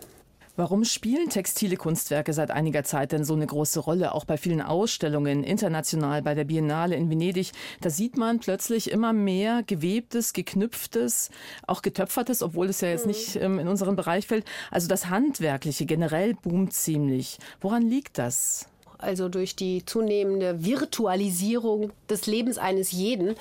Warum 0.55 0.85
spielen 0.85 1.31
textile 1.31 1.77
Kunstwerke 1.77 2.35
seit 2.35 2.51
einiger 2.51 2.85
Zeit 2.85 3.13
denn 3.13 3.25
so 3.25 3.33
eine 3.33 3.47
große 3.47 3.81
Rolle? 3.81 4.15
Auch 4.15 4.27
bei 4.27 4.37
vielen 4.37 4.61
Ausstellungen, 4.61 5.45
international, 5.45 6.21
bei 6.21 6.35
der 6.35 6.45
Biennale 6.45 6.95
in 6.95 7.09
Venedig, 7.09 7.53
da 7.81 7.89
sieht 7.89 8.19
man 8.19 8.39
plötzlich 8.39 8.91
immer 8.91 9.15
mehr 9.15 9.63
gewebtes, 9.67 10.35
geknüpftes, 10.35 11.31
auch 11.67 11.81
getöpfertes, 11.81 12.43
obwohl 12.43 12.69
es 12.69 12.83
ja 12.83 12.89
jetzt 12.89 13.07
nicht 13.07 13.37
ähm, 13.37 13.59
in 13.59 13.67
unseren 13.67 13.97
Bereich 13.97 14.27
fällt. 14.27 14.45
Also 14.71 14.89
das 14.89 15.09
Handwerkliche 15.09 15.87
generell 15.87 16.35
boomt 16.35 16.75
ziemlich. 16.75 17.39
Woran 17.63 17.81
liegt 17.81 18.19
das? 18.19 18.69
Also 19.03 19.29
durch 19.29 19.57
die 19.57 19.85
zunehmende 19.85 20.65
Virtualisierung 20.65 21.93
des 22.09 22.27
Lebens 22.27 22.59
eines 22.59 22.93
jeden, 22.93 23.35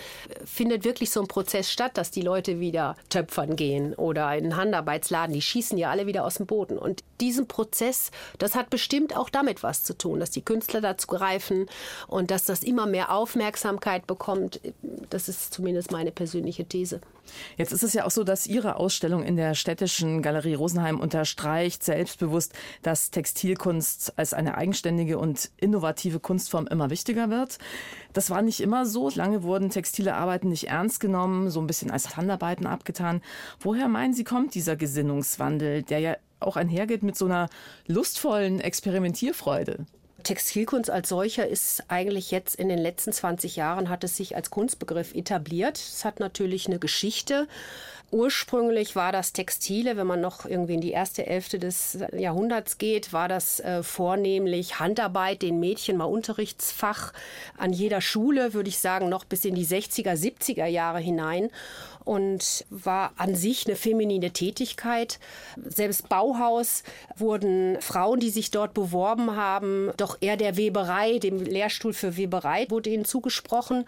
findet 0.46 0.84
wirklich 0.84 1.12
so 1.12 1.22
ein 1.22 1.28
Prozess 1.28 1.72
statt, 1.72 1.92
dass 1.96 2.12
die 2.12 2.22
Leute 2.22 2.60
wieder 2.60 2.96
töpfern 3.10 3.56
gehen 3.56 3.94
oder 3.94 4.24
in 4.36 4.46
einen 4.46 4.56
Handarbeitsladen, 4.56 5.34
die 5.34 5.42
schießen 5.42 5.78
ja 5.78 5.90
alle 5.92 6.08
wieder 6.08 6.26
aus 6.26 6.36
dem 6.36 6.46
Boden. 6.46 6.78
Und 6.78 7.04
diesen 7.22 7.48
Prozess, 7.48 8.12
das 8.40 8.56
hat 8.56 8.70
bestimmt 8.70 9.16
auch 9.16 9.30
damit 9.30 9.64
was 9.64 9.84
zu 9.84 9.98
tun, 9.98 10.20
dass 10.20 10.32
die 10.32 10.44
Künstler 10.44 10.82
dazu 10.82 11.08
greifen 11.08 11.68
und 12.08 12.32
dass 12.32 12.46
das 12.46 12.64
immer 12.64 12.86
mehr 12.86 13.12
Aufmerksamkeit 13.14 14.08
bekommt. 14.08 14.60
Das 15.10 15.30
ist 15.30 15.54
zumindest 15.54 15.92
meine 15.92 16.12
persönliche 16.12 16.66
These. 16.66 17.02
Jetzt 17.58 17.72
ist 17.72 17.84
es 17.84 17.94
ja 17.94 18.06
auch 18.06 18.12
so, 18.12 18.24
dass 18.24 18.48
Ihre 18.48 18.78
Ausstellung 18.78 19.24
in 19.24 19.36
der 19.36 19.54
städtischen 19.54 20.22
Galerie 20.22 20.54
Rosenheim 20.54 21.00
unterstreicht 21.00 21.84
selbstbewusst, 21.84 22.54
dass 22.82 23.12
Textilkunst 23.12 24.18
als 24.18 24.34
eine 24.34 24.58
eigenständige 24.58 25.18
und 25.18 25.52
innovative 25.58 26.20
Kunstform 26.20 26.68
immer 26.68 26.90
wichtiger 26.90 27.30
wird. 27.30 27.58
Das 28.14 28.30
war 28.30 28.42
nicht 28.42 28.60
immer 28.60 28.86
so. 28.86 29.10
Lange 29.10 29.44
wurden 29.44 29.70
textile 29.70 30.16
Arbeiten 30.16 30.50
nicht 30.50 30.68
ernst 30.68 31.00
genommen, 31.00 31.50
so 31.50 31.60
ein 31.60 31.68
bisschen 31.68 31.92
als 31.92 32.18
Handarbeiten 32.18 32.66
abgetan. 32.66 33.22
Woher 33.60 33.88
meinen 33.88 34.14
Sie, 34.14 34.24
kommt 34.24 34.56
dieser 34.56 34.76
Gesinnungswandel, 34.76 35.84
der 35.84 36.00
ja 36.00 36.16
auch 36.42 36.56
einhergeht 36.56 37.04
mit 37.04 37.18
so 37.18 37.26
einer 37.26 37.50
lustvollen 37.88 38.60
Experimentierfreude? 38.60 39.86
Textilkunst 40.24 40.90
als 40.90 41.10
solcher 41.10 41.48
ist 41.48 41.84
eigentlich 41.88 42.32
jetzt 42.32 42.56
in 42.56 42.70
den 42.70 42.80
letzten 42.80 43.12
20 43.12 43.56
Jahren 43.56 43.90
hat 43.90 44.04
es 44.04 44.18
sich 44.18 44.36
als 44.36 44.50
Kunstbegriff 44.50 45.14
etabliert. 45.14 45.78
Es 45.78 46.06
hat 46.06 46.20
natürlich 46.20 46.68
eine 46.68 46.80
Geschichte. 46.80 47.48
Ursprünglich 48.12 48.98
war 48.98 49.14
das 49.14 49.32
Textile, 49.32 49.96
wenn 49.96 50.06
man 50.06 50.20
noch 50.20 50.46
irgendwie 50.46 50.74
in 50.74 50.82
die 50.82 50.92
erste 50.92 51.24
Hälfte 51.24 51.60
des 51.60 51.98
Jahrhunderts 52.12 52.78
geht, 52.78 53.14
war 53.14 53.30
das 53.30 53.62
äh, 53.62 53.84
vornehmlich 53.84 54.80
Handarbeit, 54.80 55.42
den 55.42 55.62
Mädchen 55.62 55.96
mal 55.96 56.06
Unterrichtsfach 56.06 57.14
an 57.58 57.72
jeder 57.72 58.02
Schule, 58.02 58.54
würde 58.54 58.68
ich 58.68 58.80
sagen, 58.80 59.08
noch 59.08 59.24
bis 59.24 59.46
in 59.46 59.56
die 59.56 59.66
60er, 59.66 60.12
70er 60.12 60.66
Jahre 60.66 61.00
hinein 61.00 61.50
und 62.04 62.66
war 62.70 63.14
an 63.18 63.36
sich 63.36 63.68
eine 63.68 63.76
feminine 63.76 64.32
Tätigkeit. 64.32 65.20
Selbst 65.64 66.10
Bauhaus 66.10 66.84
wurden 67.16 67.80
Frauen, 67.80 68.20
die 68.20 68.30
sich 68.30 68.52
dort 68.52 68.74
beworben 68.74 69.36
haben, 69.36 69.92
doch 69.98 70.11
eher 70.20 70.38
der 70.38 70.58
Weberei, 70.58 71.20
dem 71.20 71.40
Lehrstuhl 71.40 71.94
für 71.94 72.18
Weberei 72.18 72.66
wurde 72.70 72.90
ihnen 72.90 73.06
zugesprochen. 73.06 73.86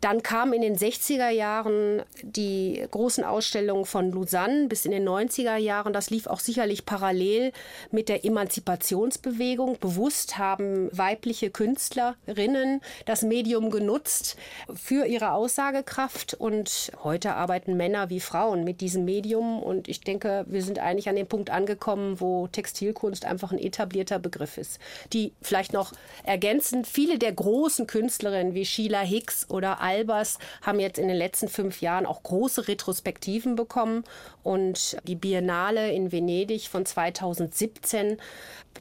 Dann 0.00 0.22
kam 0.22 0.52
in 0.52 0.62
den 0.62 0.76
60er 0.76 1.30
Jahren 1.30 2.02
die 2.22 2.84
großen 2.90 3.24
Ausstellungen 3.24 3.86
von 3.86 4.12
Lausanne 4.12 4.68
bis 4.68 4.84
in 4.84 4.90
den 4.90 5.08
90er 5.08 5.56
Jahren. 5.56 5.92
Das 5.92 6.10
lief 6.10 6.26
auch 6.26 6.40
sicherlich 6.40 6.84
parallel 6.84 7.52
mit 7.90 8.08
der 8.08 8.24
Emanzipationsbewegung. 8.24 9.78
Bewusst 9.80 10.36
haben 10.36 10.90
weibliche 10.96 11.50
Künstlerinnen 11.50 12.82
das 13.06 13.22
Medium 13.22 13.70
genutzt 13.70 14.36
für 14.74 15.06
ihre 15.06 15.32
Aussagekraft. 15.32 16.34
Und 16.34 16.92
heute 17.02 17.34
arbeiten 17.34 17.76
Männer 17.76 18.10
wie 18.10 18.20
Frauen 18.20 18.64
mit 18.64 18.82
diesem 18.82 19.06
Medium. 19.06 19.62
Und 19.62 19.88
ich 19.88 20.02
denke, 20.02 20.44
wir 20.48 20.62
sind 20.62 20.78
eigentlich 20.78 21.08
an 21.08 21.16
dem 21.16 21.26
Punkt 21.26 21.48
angekommen, 21.48 22.20
wo 22.20 22.48
Textilkunst 22.48 23.24
einfach 23.24 23.50
ein 23.50 23.58
etablierter 23.58 24.18
Begriff 24.18 24.58
ist. 24.58 24.78
Die 25.14 25.32
vielleicht 25.40 25.72
noch 25.72 25.92
ergänzend, 26.22 26.86
viele 26.86 27.18
der 27.18 27.32
großen 27.32 27.86
Künstlerinnen 27.86 28.54
wie 28.54 28.66
Sheila 28.66 29.00
Hicks 29.00 29.48
oder 29.48 29.80
Albers 29.86 30.38
haben 30.62 30.80
jetzt 30.80 30.98
in 30.98 31.08
den 31.08 31.16
letzten 31.16 31.48
fünf 31.48 31.80
Jahren 31.80 32.06
auch 32.06 32.22
große 32.22 32.66
Retrospektiven 32.66 33.54
bekommen. 33.54 34.04
Und 34.42 34.96
die 35.04 35.14
Biennale 35.14 35.92
in 35.92 36.10
Venedig 36.10 36.68
von 36.68 36.84
2017, 36.84 38.18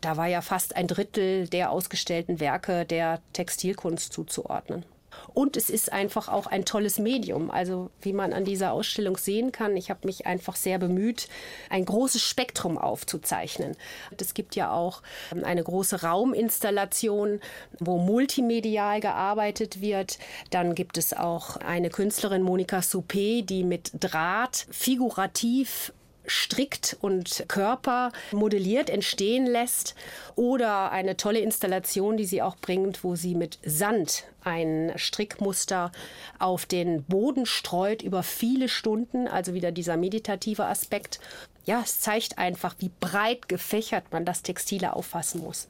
da 0.01 0.17
war 0.17 0.27
ja 0.27 0.41
fast 0.41 0.75
ein 0.75 0.87
Drittel 0.87 1.47
der 1.47 1.71
ausgestellten 1.71 2.39
Werke 2.39 2.85
der 2.85 3.21
Textilkunst 3.33 4.11
zuzuordnen. 4.11 4.85
Und 5.33 5.57
es 5.57 5.69
ist 5.69 5.91
einfach 5.91 6.29
auch 6.29 6.47
ein 6.47 6.65
tolles 6.65 6.99
Medium. 6.99 7.51
Also 7.51 7.89
wie 8.01 8.13
man 8.13 8.33
an 8.33 8.45
dieser 8.45 8.71
Ausstellung 8.71 9.17
sehen 9.17 9.51
kann, 9.51 9.75
ich 9.75 9.89
habe 9.89 10.05
mich 10.05 10.25
einfach 10.25 10.55
sehr 10.55 10.79
bemüht, 10.79 11.27
ein 11.69 11.85
großes 11.85 12.21
Spektrum 12.21 12.77
aufzuzeichnen. 12.77 13.75
Es 14.19 14.33
gibt 14.33 14.55
ja 14.55 14.71
auch 14.71 15.01
ähm, 15.31 15.43
eine 15.43 15.63
große 15.63 16.01
Rauminstallation, 16.03 17.39
wo 17.79 17.97
multimedial 17.97 18.99
gearbeitet 18.99 19.81
wird. 19.81 20.19
Dann 20.49 20.75
gibt 20.75 20.97
es 20.97 21.13
auch 21.13 21.57
eine 21.57 21.89
Künstlerin, 21.89 22.41
Monika 22.41 22.79
Soupé, 22.79 23.43
die 23.45 23.63
mit 23.63 23.91
Draht 23.99 24.67
figurativ 24.71 25.91
strickt 26.27 26.97
und 27.01 27.45
Körper 27.47 28.11
modelliert 28.31 28.89
entstehen 28.89 29.45
lässt 29.45 29.95
oder 30.35 30.91
eine 30.91 31.17
tolle 31.17 31.39
Installation, 31.39 32.17
die 32.17 32.25
sie 32.25 32.41
auch 32.41 32.55
bringt, 32.57 33.03
wo 33.03 33.15
sie 33.15 33.35
mit 33.35 33.59
Sand 33.63 34.25
ein 34.43 34.93
Strickmuster 34.95 35.91
auf 36.39 36.65
den 36.65 37.03
Boden 37.03 37.45
streut 37.45 38.01
über 38.01 38.23
viele 38.23 38.69
Stunden, 38.69 39.27
also 39.27 39.53
wieder 39.53 39.71
dieser 39.71 39.97
meditative 39.97 40.65
Aspekt. 40.65 41.19
Ja, 41.65 41.81
es 41.83 41.99
zeigt 41.99 42.37
einfach, 42.37 42.75
wie 42.79 42.91
breit 42.99 43.49
gefächert 43.49 44.05
man 44.11 44.23
das 44.23 44.43
Textile 44.43 44.95
auffassen 44.95 45.41
muss. 45.41 45.67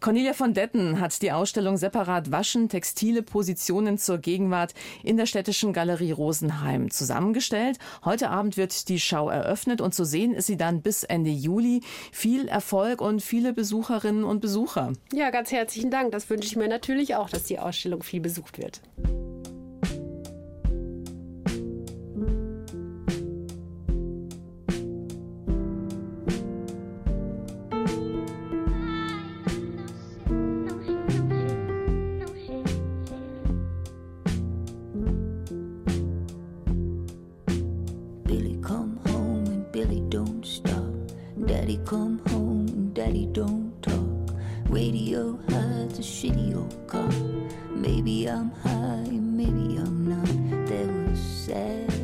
Cornelia 0.00 0.32
von 0.32 0.54
Detten 0.54 1.00
hat 1.00 1.20
die 1.22 1.32
Ausstellung 1.32 1.76
Separat 1.76 2.30
Waschen, 2.30 2.68
Textile 2.68 3.22
Positionen 3.22 3.98
zur 3.98 4.18
Gegenwart 4.18 4.74
in 5.02 5.16
der 5.16 5.26
Städtischen 5.26 5.72
Galerie 5.72 6.12
Rosenheim 6.12 6.90
zusammengestellt. 6.90 7.78
Heute 8.04 8.30
Abend 8.30 8.56
wird 8.56 8.88
die 8.88 9.00
Schau 9.00 9.28
eröffnet 9.28 9.80
und 9.80 9.94
zu 9.94 10.04
sehen 10.04 10.34
ist 10.34 10.46
sie 10.46 10.56
dann 10.56 10.82
bis 10.82 11.02
Ende 11.02 11.30
Juli. 11.30 11.82
Viel 12.12 12.48
Erfolg 12.48 13.00
und 13.00 13.22
viele 13.22 13.52
Besucherinnen 13.52 14.24
und 14.24 14.40
Besucher. 14.40 14.92
Ja, 15.12 15.30
ganz 15.30 15.52
herzlichen 15.52 15.90
Dank. 15.90 16.12
Das 16.12 16.28
wünsche 16.30 16.48
ich 16.48 16.56
mir 16.56 16.68
natürlich 16.68 17.16
auch, 17.16 17.28
dass 17.28 17.44
die 17.44 17.58
Ausstellung 17.58 18.02
viel 18.02 18.20
besucht 18.20 18.58
wird. 18.58 18.80
Daddy, 39.94 40.06
don't 40.08 40.44
stop. 40.44 40.92
Daddy, 41.46 41.78
come 41.84 42.18
home. 42.30 42.90
Daddy, 42.94 43.26
don't 43.26 43.80
talk. 43.80 44.36
Radio 44.68 45.38
has 45.48 46.00
a 46.00 46.02
shitty 46.02 46.56
old 46.56 46.88
car. 46.88 47.08
Maybe 47.70 48.26
I'm 48.26 48.50
high, 48.50 49.06
maybe 49.08 49.76
I'm 49.76 50.08
not. 50.08 50.66
There 50.66 50.88
was 50.88 51.20
sad. 51.20 52.03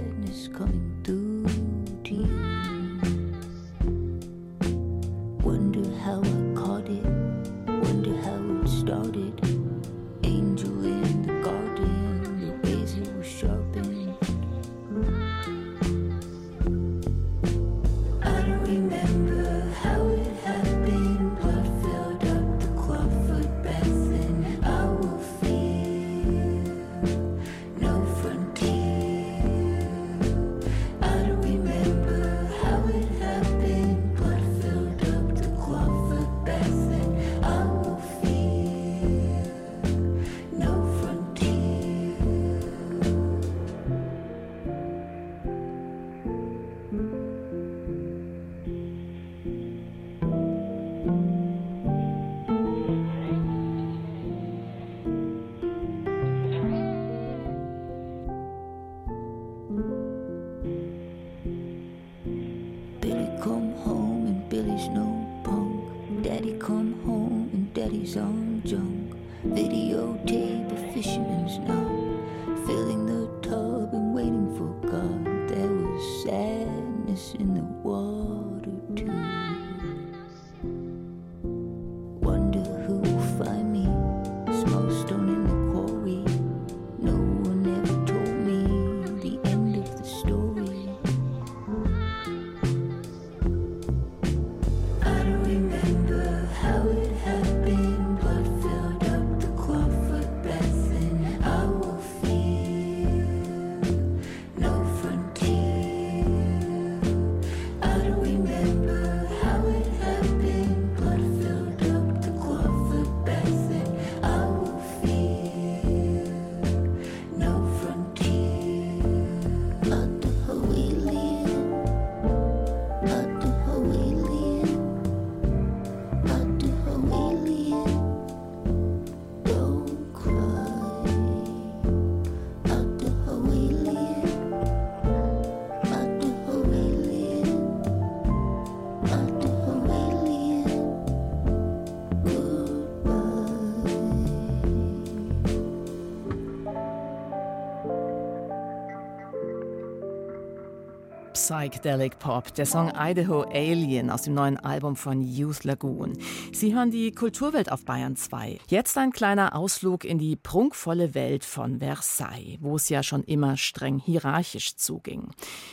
Psychedelic 151.50 152.20
Pop, 152.20 152.54
der 152.54 152.64
Song 152.64 152.92
Idaho 152.96 153.42
Alien 153.42 154.08
aus 154.08 154.22
dem 154.22 154.34
neuen 154.34 154.56
Album 154.56 154.94
von 154.94 155.20
Youth 155.20 155.64
Lagoon. 155.64 156.16
Sie 156.52 156.76
hören 156.76 156.92
die 156.92 157.10
Kulturwelt 157.10 157.72
auf 157.72 157.84
Bayern 157.84 158.14
2. 158.14 158.60
Jetzt 158.68 158.96
ein 158.96 159.10
kleiner 159.10 159.56
Ausflug 159.56 160.04
in 160.04 160.18
die 160.18 160.36
prunkvolle 160.36 161.12
Welt 161.12 161.44
von 161.44 161.80
Versailles, 161.80 162.58
wo 162.60 162.76
es 162.76 162.88
ja 162.88 163.02
schon 163.02 163.24
immer 163.24 163.56
streng 163.56 163.98
hierarchisch 163.98 164.76
zuging. 164.76 165.32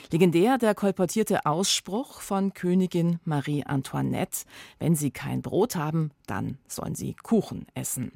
Legendär 0.10 0.58
der 0.58 0.74
kolportierte 0.74 1.46
Ausspruch 1.46 2.22
von 2.22 2.56
Königin 2.56 3.20
Marie 3.24 3.64
Antoinette: 3.64 4.46
Wenn 4.80 4.96
Sie 4.96 5.12
kein 5.12 5.44
Brot 5.44 5.76
haben, 5.76 6.10
dann 6.26 6.58
sollen 6.68 6.96
Sie 6.96 7.14
Kuchen 7.14 7.68
essen. 7.76 8.14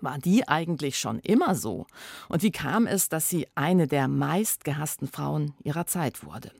War 0.00 0.18
die 0.18 0.48
eigentlich 0.48 0.98
schon 0.98 1.18
immer 1.20 1.54
so? 1.54 1.86
Und 2.28 2.42
wie 2.42 2.50
kam 2.50 2.86
es, 2.86 3.08
dass 3.08 3.28
sie 3.28 3.46
eine 3.54 3.86
der 3.86 4.08
meistgehassten 4.08 5.08
Frauen 5.08 5.54
ihrer 5.62 5.86
Zeit 5.86 6.24
wurde? 6.24 6.50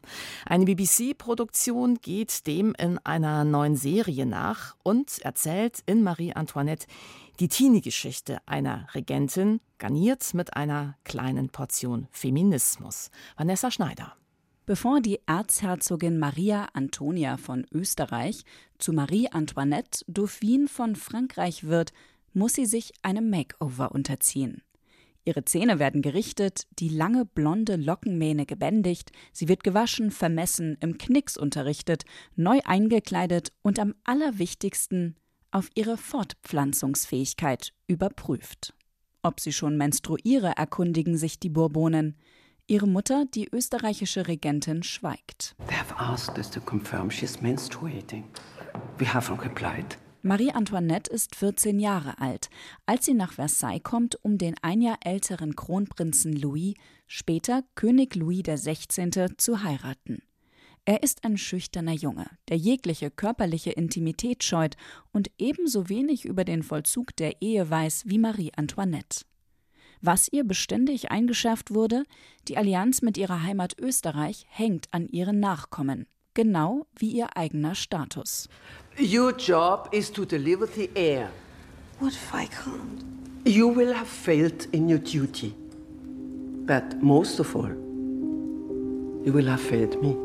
Eine 0.47 0.65
BBC-Produktion 0.65 1.99
geht 2.03 2.47
dem 2.47 2.75
in 2.79 2.99
einer 2.99 3.45
neuen 3.45 3.77
Serie 3.77 4.27
nach 4.27 4.77
und 4.83 5.19
erzählt 5.21 5.83
in 5.87 6.03
Marie 6.03 6.35
Antoinette 6.35 6.87
die 7.41 7.49
Teenie-Geschichte 7.49 8.39
einer 8.47 8.87
Regentin, 8.95 9.61
garniert 9.79 10.35
mit 10.35 10.57
einer 10.57 10.97
kleinen 11.05 11.49
Portion 11.49 12.07
Feminismus. 12.13 13.11
Vanessa 13.37 13.71
Schneider. 13.71 14.15
Bevor 14.65 15.01
die 15.01 15.19
Erzherzogin 15.27 16.21
Maria 16.21 16.69
Antonia 16.73 17.37
von 17.37 17.67
Österreich 17.73 18.45
zu 18.79 18.93
Marie 18.93 19.29
Antoinette 19.29 20.05
Dauphine 20.07 20.69
von 20.69 20.95
Frankreich 20.95 21.65
wird, 21.65 21.93
muss 22.35 22.55
sie 22.55 22.67
sich 22.67 22.93
einem 23.03 23.31
Makeover 23.31 23.93
unterziehen. 23.93 24.63
Ihre 25.25 25.45
Zähne 25.45 25.79
werden 25.79 26.03
gerichtet, 26.03 26.67
die 26.79 26.89
lange 26.89 27.25
blonde 27.25 27.77
Lockenmähne 27.77 28.45
gebändigt, 28.45 29.13
sie 29.33 29.49
wird 29.49 29.63
gewaschen, 29.63 30.11
vermessen, 30.11 30.77
im 30.81 30.99
Knicks 30.99 31.37
unterrichtet, 31.37 32.05
neu 32.35 32.59
eingekleidet 32.65 33.53
und 33.63 33.79
am 33.79 33.95
allerwichtigsten 34.03 35.17
auf 35.53 35.71
ihre 35.75 35.97
Fortpflanzungsfähigkeit 35.97 37.73
überprüft. 37.87 38.75
Ob 39.23 39.39
sie 39.39 39.53
schon 39.53 39.77
menstruiere, 39.77 40.55
erkundigen 40.57 41.17
sich 41.17 41.39
die 41.39 41.51
Bourbonen. 41.51 42.17
Ihre 42.67 42.89
Mutter, 42.89 43.25
die 43.33 43.49
österreichische 43.53 44.27
Regentin, 44.27 44.83
schweigt. 44.83 45.55
They 45.69 45.77
have 45.77 45.95
asked 45.97 46.39
us 46.39 46.51
to 46.51 46.61
confirm 46.61 47.11
she's 47.11 47.41
menstruating. 47.41 48.25
We 48.99 49.07
haven't 49.07 49.45
replied. 49.45 49.99
Marie 50.25 50.53
Antoinette 50.53 51.11
ist 51.11 51.35
14 51.35 51.81
Jahre 51.81 52.21
alt, 52.21 52.49
als 52.87 53.07
sie 53.07 53.15
nach 53.15 53.33
Versailles 53.33 53.83
kommt, 53.83 54.25
um 54.25 54.39
den 54.39 54.55
ein 54.63 54.81
Jahr 54.81 54.99
älteren 55.05 55.57
Kronprinzen 55.57 56.37
Louis, 56.37 56.75
später 57.09 57.65
König 57.75 58.15
Louis 58.15 58.45
XVI., 58.45 59.37
zu 59.37 59.65
heiraten. 59.65 60.23
Er 60.85 61.03
ist 61.03 61.25
ein 61.25 61.37
schüchterner 61.37 61.93
Junge, 61.93 62.27
der 62.49 62.57
jegliche 62.57 63.11
körperliche 63.11 63.73
Intimität 63.73 64.45
scheut 64.45 64.77
und 65.13 65.29
ebenso 65.39 65.89
wenig 65.89 66.25
über 66.25 66.45
den 66.45 66.63
Vollzug 66.63 67.17
der 67.17 67.43
Ehe 67.43 67.69
weiß 67.69 68.05
wie 68.07 68.19
Marie 68.19 68.53
Antoinette. 68.55 69.25
Was 70.01 70.29
ihr 70.31 70.45
beständig 70.45 71.11
eingeschärft 71.11 71.75
wurde, 71.75 72.05
die 72.47 72.57
Allianz 72.57 73.03
mit 73.03 73.17
ihrer 73.17 73.43
Heimat 73.43 73.77
Österreich 73.77 74.47
hängt 74.49 74.87
an 74.93 75.09
ihren 75.09 75.41
Nachkommen, 75.41 76.07
genau 76.35 76.87
wie 76.97 77.11
ihr 77.11 77.37
eigener 77.37 77.75
Status. 77.75 78.49
Your 78.99 79.33
job 79.37 79.89
is 79.93 80.11
to 80.13 80.25
deliver 80.25 80.67
the 80.67 80.91
air. 80.95 81.31
What 82.01 82.13
if 82.13 82.33
I 82.35 82.47
can't? 82.47 83.05
You 83.45 83.75
will 83.75 83.95
have 83.95 84.09
failed 84.09 84.69
in 84.73 84.89
your 84.89 84.99
duty. 84.99 85.55
But 86.67 87.03
most 87.03 87.41
of 87.41 87.57
all, 87.57 87.75
you 89.25 89.33
will 89.33 89.49
have 89.49 89.61
failed 89.63 90.01
me. 90.01 90.17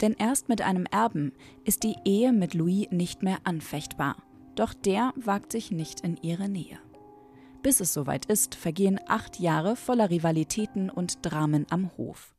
Denn 0.00 0.14
erst 0.18 0.48
mit 0.48 0.62
einem 0.62 0.86
Erben 0.90 1.32
ist 1.64 1.82
die 1.82 1.96
Ehe 2.04 2.32
mit 2.32 2.54
Louis 2.54 2.88
nicht 2.90 3.22
mehr 3.22 3.38
anfechtbar. 3.44 4.16
Doch 4.54 4.74
der 4.74 5.12
wagt 5.16 5.52
sich 5.52 5.70
nicht 5.70 6.00
in 6.00 6.16
ihre 6.22 6.48
Nähe. 6.48 6.78
Bis 7.62 7.80
es 7.80 7.92
soweit 7.92 8.26
ist, 8.26 8.54
vergehen 8.54 9.00
acht 9.08 9.40
Jahre 9.40 9.76
voller 9.76 10.10
Rivalitäten 10.10 10.90
und 10.90 11.18
Dramen 11.22 11.66
am 11.70 11.90
Hof. 11.96 12.34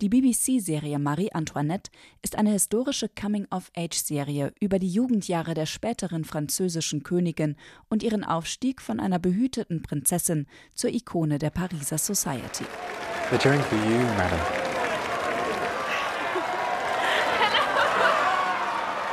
Die 0.00 0.08
BBC-Serie 0.08 0.98
Marie 0.98 1.32
Antoinette 1.32 1.90
ist 2.20 2.36
eine 2.36 2.50
historische 2.50 3.08
Coming-of-Age-Serie 3.08 4.52
über 4.58 4.80
die 4.80 4.88
Jugendjahre 4.88 5.54
der 5.54 5.66
späteren 5.66 6.24
französischen 6.24 7.04
Königin 7.04 7.54
und 7.88 8.02
ihren 8.02 8.24
Aufstieg 8.24 8.82
von 8.82 8.98
einer 8.98 9.20
behüteten 9.20 9.82
Prinzessin 9.82 10.46
zur 10.74 10.90
Ikone 10.90 11.38
der 11.38 11.50
Pariser 11.50 11.98
Society. 11.98 12.64
The 13.30 13.38
drink 13.38 13.62
for 13.62 13.78
you, 13.78 13.98
madam. 14.16 14.40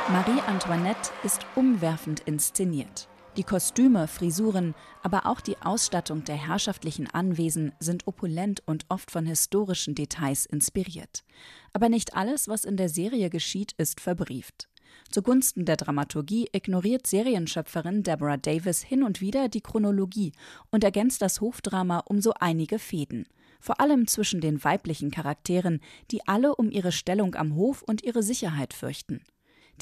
Marie 0.08 0.40
Antoinette 0.48 1.10
ist 1.22 1.46
umwerfend 1.54 2.20
inszeniert. 2.20 3.08
Die 3.38 3.44
Kostüme, 3.44 4.08
Frisuren, 4.08 4.74
aber 5.02 5.24
auch 5.24 5.40
die 5.40 5.56
Ausstattung 5.56 6.22
der 6.22 6.36
herrschaftlichen 6.36 7.06
Anwesen 7.08 7.72
sind 7.80 8.06
opulent 8.06 8.62
und 8.66 8.84
oft 8.90 9.10
von 9.10 9.24
historischen 9.24 9.94
Details 9.94 10.44
inspiriert. 10.44 11.24
Aber 11.72 11.88
nicht 11.88 12.14
alles, 12.14 12.46
was 12.46 12.66
in 12.66 12.76
der 12.76 12.90
Serie 12.90 13.30
geschieht, 13.30 13.72
ist 13.78 14.02
verbrieft. 14.02 14.68
Zugunsten 15.10 15.64
der 15.64 15.78
Dramaturgie 15.78 16.50
ignoriert 16.52 17.06
Serienschöpferin 17.06 18.02
Deborah 18.02 18.36
Davis 18.36 18.82
hin 18.82 19.02
und 19.02 19.22
wieder 19.22 19.48
die 19.48 19.62
Chronologie 19.62 20.32
und 20.70 20.84
ergänzt 20.84 21.22
das 21.22 21.40
Hofdrama 21.40 22.00
um 22.00 22.20
so 22.20 22.34
einige 22.38 22.78
Fäden, 22.78 23.26
vor 23.60 23.80
allem 23.80 24.06
zwischen 24.08 24.42
den 24.42 24.62
weiblichen 24.62 25.10
Charakteren, 25.10 25.80
die 26.10 26.28
alle 26.28 26.54
um 26.54 26.70
ihre 26.70 26.92
Stellung 26.92 27.34
am 27.34 27.54
Hof 27.54 27.80
und 27.80 28.04
ihre 28.04 28.22
Sicherheit 28.22 28.74
fürchten. 28.74 29.22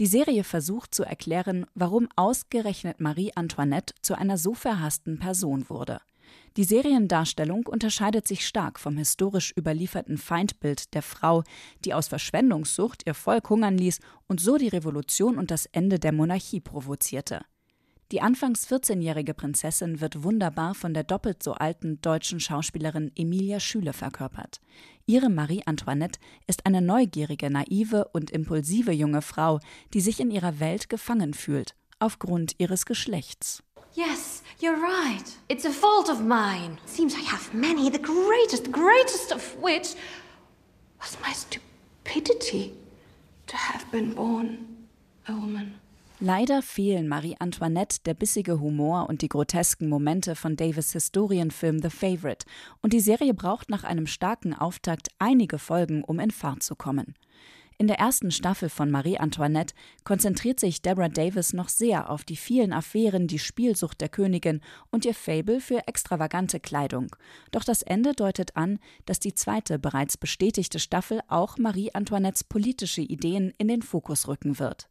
Die 0.01 0.07
Serie 0.07 0.45
versucht 0.45 0.95
zu 0.95 1.05
erklären, 1.05 1.67
warum 1.75 2.09
ausgerechnet 2.17 3.01
Marie 3.01 3.33
Antoinette 3.35 3.93
zu 4.01 4.17
einer 4.17 4.39
so 4.39 4.55
verhassten 4.55 5.19
Person 5.19 5.69
wurde. 5.69 6.01
Die 6.57 6.65
Seriendarstellung 6.65 7.67
unterscheidet 7.67 8.27
sich 8.27 8.47
stark 8.47 8.81
vom 8.81 8.97
historisch 8.97 9.53
überlieferten 9.55 10.17
Feindbild 10.17 10.95
der 10.95 11.03
Frau, 11.03 11.45
die 11.85 11.93
aus 11.93 12.09
Verschwendungssucht 12.09 13.03
ihr 13.07 13.13
Volk 13.13 13.51
hungern 13.51 13.77
ließ 13.77 14.01
und 14.27 14.41
so 14.41 14.57
die 14.57 14.69
Revolution 14.69 15.37
und 15.37 15.51
das 15.51 15.67
Ende 15.67 15.99
der 15.99 16.13
Monarchie 16.13 16.61
provozierte. 16.61 17.43
Die 18.13 18.21
anfangs 18.21 18.67
14-jährige 18.67 19.35
Prinzessin 19.35 20.01
wird 20.01 20.25
wunderbar 20.25 20.75
von 20.75 20.95
der 20.95 21.05
doppelt 21.05 21.45
so 21.45 21.53
alten 21.53 22.01
deutschen 22.01 22.41
Schauspielerin 22.41 23.13
Emilia 23.15 23.61
Schüle 23.61 23.93
verkörpert. 23.93 24.61
Ihre 25.07 25.29
Marie 25.29 25.63
Antoinette 25.65 26.19
ist 26.49 26.67
eine 26.67 26.83
neugierige, 26.83 27.51
naive 27.51 28.09
und 28.13 28.33
impulsive 28.33 28.91
junge 28.91 29.23
Frau, 29.23 29.61
die 29.95 30.01
sich 30.01 30.19
in 30.19 30.33
ihrer 30.33 30.59
Welt 30.59 30.89
gefangen 30.89 31.35
fühlt, 31.35 31.77
aufgrund 32.01 32.57
ihres 32.59 32.85
Geschlechts. 32.85 33.63
Yes, 33.95 34.43
you're 34.61 34.81
right. 34.81 35.25
It's 35.49 35.65
a 35.65 35.71
fault 35.71 36.09
of 36.09 36.21
mine. 36.21 36.79
Seems 36.87 37.15
I 37.15 37.25
have 37.25 37.57
many, 37.57 37.91
the 37.91 38.03
greatest, 38.03 38.73
greatest 38.73 39.33
of 39.33 39.57
which 39.63 39.95
was 40.99 41.17
my 41.25 41.33
stupidity 41.33 42.73
to 43.47 43.57
have 43.57 43.85
been 43.93 44.15
born 44.15 44.89
a 45.29 45.33
woman. 45.33 45.80
Leider 46.23 46.61
fehlen 46.61 47.09
Marie 47.09 47.37
Antoinette 47.39 48.01
der 48.05 48.13
bissige 48.13 48.61
Humor 48.61 49.09
und 49.09 49.23
die 49.23 49.31
grotesken 49.31 49.89
Momente 49.89 50.37
von 50.37 50.55
Davis 50.55 50.93
Historienfilm 50.93 51.81
The 51.81 51.89
Favorite, 51.89 52.45
und 52.83 52.93
die 52.93 53.01
Serie 53.01 53.33
braucht 53.33 53.71
nach 53.71 53.85
einem 53.85 54.07
starken 54.07 54.53
Auftakt 54.53 55.09
einige 55.19 55.59
Folgen, 55.59 56.05
um 56.05 56.19
in 56.19 56.31
Fahrt 56.31 56.63
zu 56.63 56.77
kommen. 56.77 57.15
In 57.79 57.87
der 57.87 57.99
ersten 57.99 58.31
Staffel 58.31 58.69
von 58.69 58.91
Marie 58.91 59.17
Antoinette 59.17 59.75
konzentriert 60.05 60.61
sich 60.61 60.83
Deborah 60.83 61.09
Davis 61.09 61.55
noch 61.55 61.71
sehr 61.71 62.11
auf 62.11 62.23
die 62.23 62.37
vielen 62.37 62.75
Affären, 62.75 63.27
die 63.27 63.39
Spielsucht 63.39 64.03
der 64.03 64.11
Königin 64.11 64.61
und 64.91 65.07
ihr 65.07 65.15
Fable 65.15 65.59
für 65.63 65.89
extravagante 65.89 66.61
Kleidung. 66.61 67.17
Doch 67.51 67.65
das 67.65 67.81
Ende 67.81 68.13
deutet 68.13 68.57
an, 68.59 68.79
dass 69.07 69.21
die 69.21 69.33
zweite 69.33 69.79
bereits 69.79 70.19
bestätigte 70.19 70.81
Staffel 70.81 71.23
auch 71.29 71.57
Marie 71.57 71.95
Antoinettes 71.95 72.45
politische 72.45 73.01
Ideen 73.01 73.55
in 73.57 73.69
den 73.69 73.81
Fokus 73.81 74.29
rücken 74.29 74.59
wird. 74.59 74.91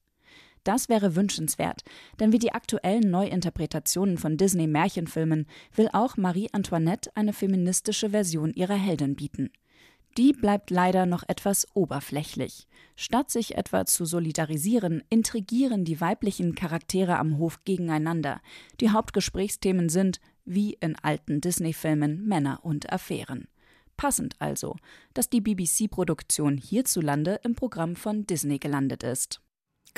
Das 0.64 0.90
wäre 0.90 1.16
wünschenswert, 1.16 1.84
denn 2.20 2.32
wie 2.32 2.40
die 2.40 2.54
aktuellen 2.54 3.10
Neuinterpretationen 3.10 4.18
von 4.18 4.38
Disney-Märchenfilmen 4.38 5.48
will 5.76 5.90
auch 5.94 6.18
Marie 6.18 6.50
Antoinette 6.52 7.10
eine 7.16 7.34
feministische 7.34 8.10
Version 8.10 8.54
ihrer 8.54 8.76
Heldin 8.76 9.16
bieten. 9.16 9.52
Die 10.18 10.34
bleibt 10.34 10.70
leider 10.70 11.06
noch 11.06 11.24
etwas 11.28 11.68
oberflächlich. 11.76 12.68
Statt 12.96 13.30
sich 13.30 13.56
etwa 13.56 13.86
zu 13.86 14.06
solidarisieren, 14.06 15.04
intrigieren 15.10 15.86
die 15.86 16.02
weiblichen 16.02 16.56
Charaktere 16.56 17.18
am 17.18 17.38
Hof 17.38 17.64
gegeneinander. 17.64 18.42
Die 18.82 18.90
Hauptgesprächsthemen 18.90 19.88
sind, 19.90 20.20
wie 20.46 20.74
in 20.74 20.96
alten 20.96 21.42
Disney-Filmen, 21.42 22.28
Männer 22.28 22.60
und 22.64 22.92
Affären. 22.92 23.48
Passend 23.98 24.36
also, 24.40 24.76
dass 25.14 25.30
die 25.30 25.42
BBC-Produktion 25.42 26.58
hierzulande 26.58 27.40
im 27.44 27.54
Programm 27.56 27.96
von 27.96 28.26
Disney 28.26 28.58
gelandet 28.58 29.04
ist. 29.04 29.42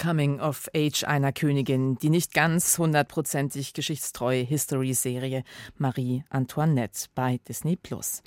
Coming 0.02 0.40
of 0.40 0.68
Age 0.76 1.04
einer 1.04 1.32
Königin, 1.32 1.96
die 2.00 2.10
nicht 2.10 2.34
ganz 2.34 2.80
hundertprozentig 2.80 3.74
geschichtstreue 3.74 4.42
History-Serie 4.42 5.44
Marie 5.78 6.24
Antoinette 6.32 7.06
bei 7.14 7.40
Disney 7.48 7.76
Plus. 7.76 8.24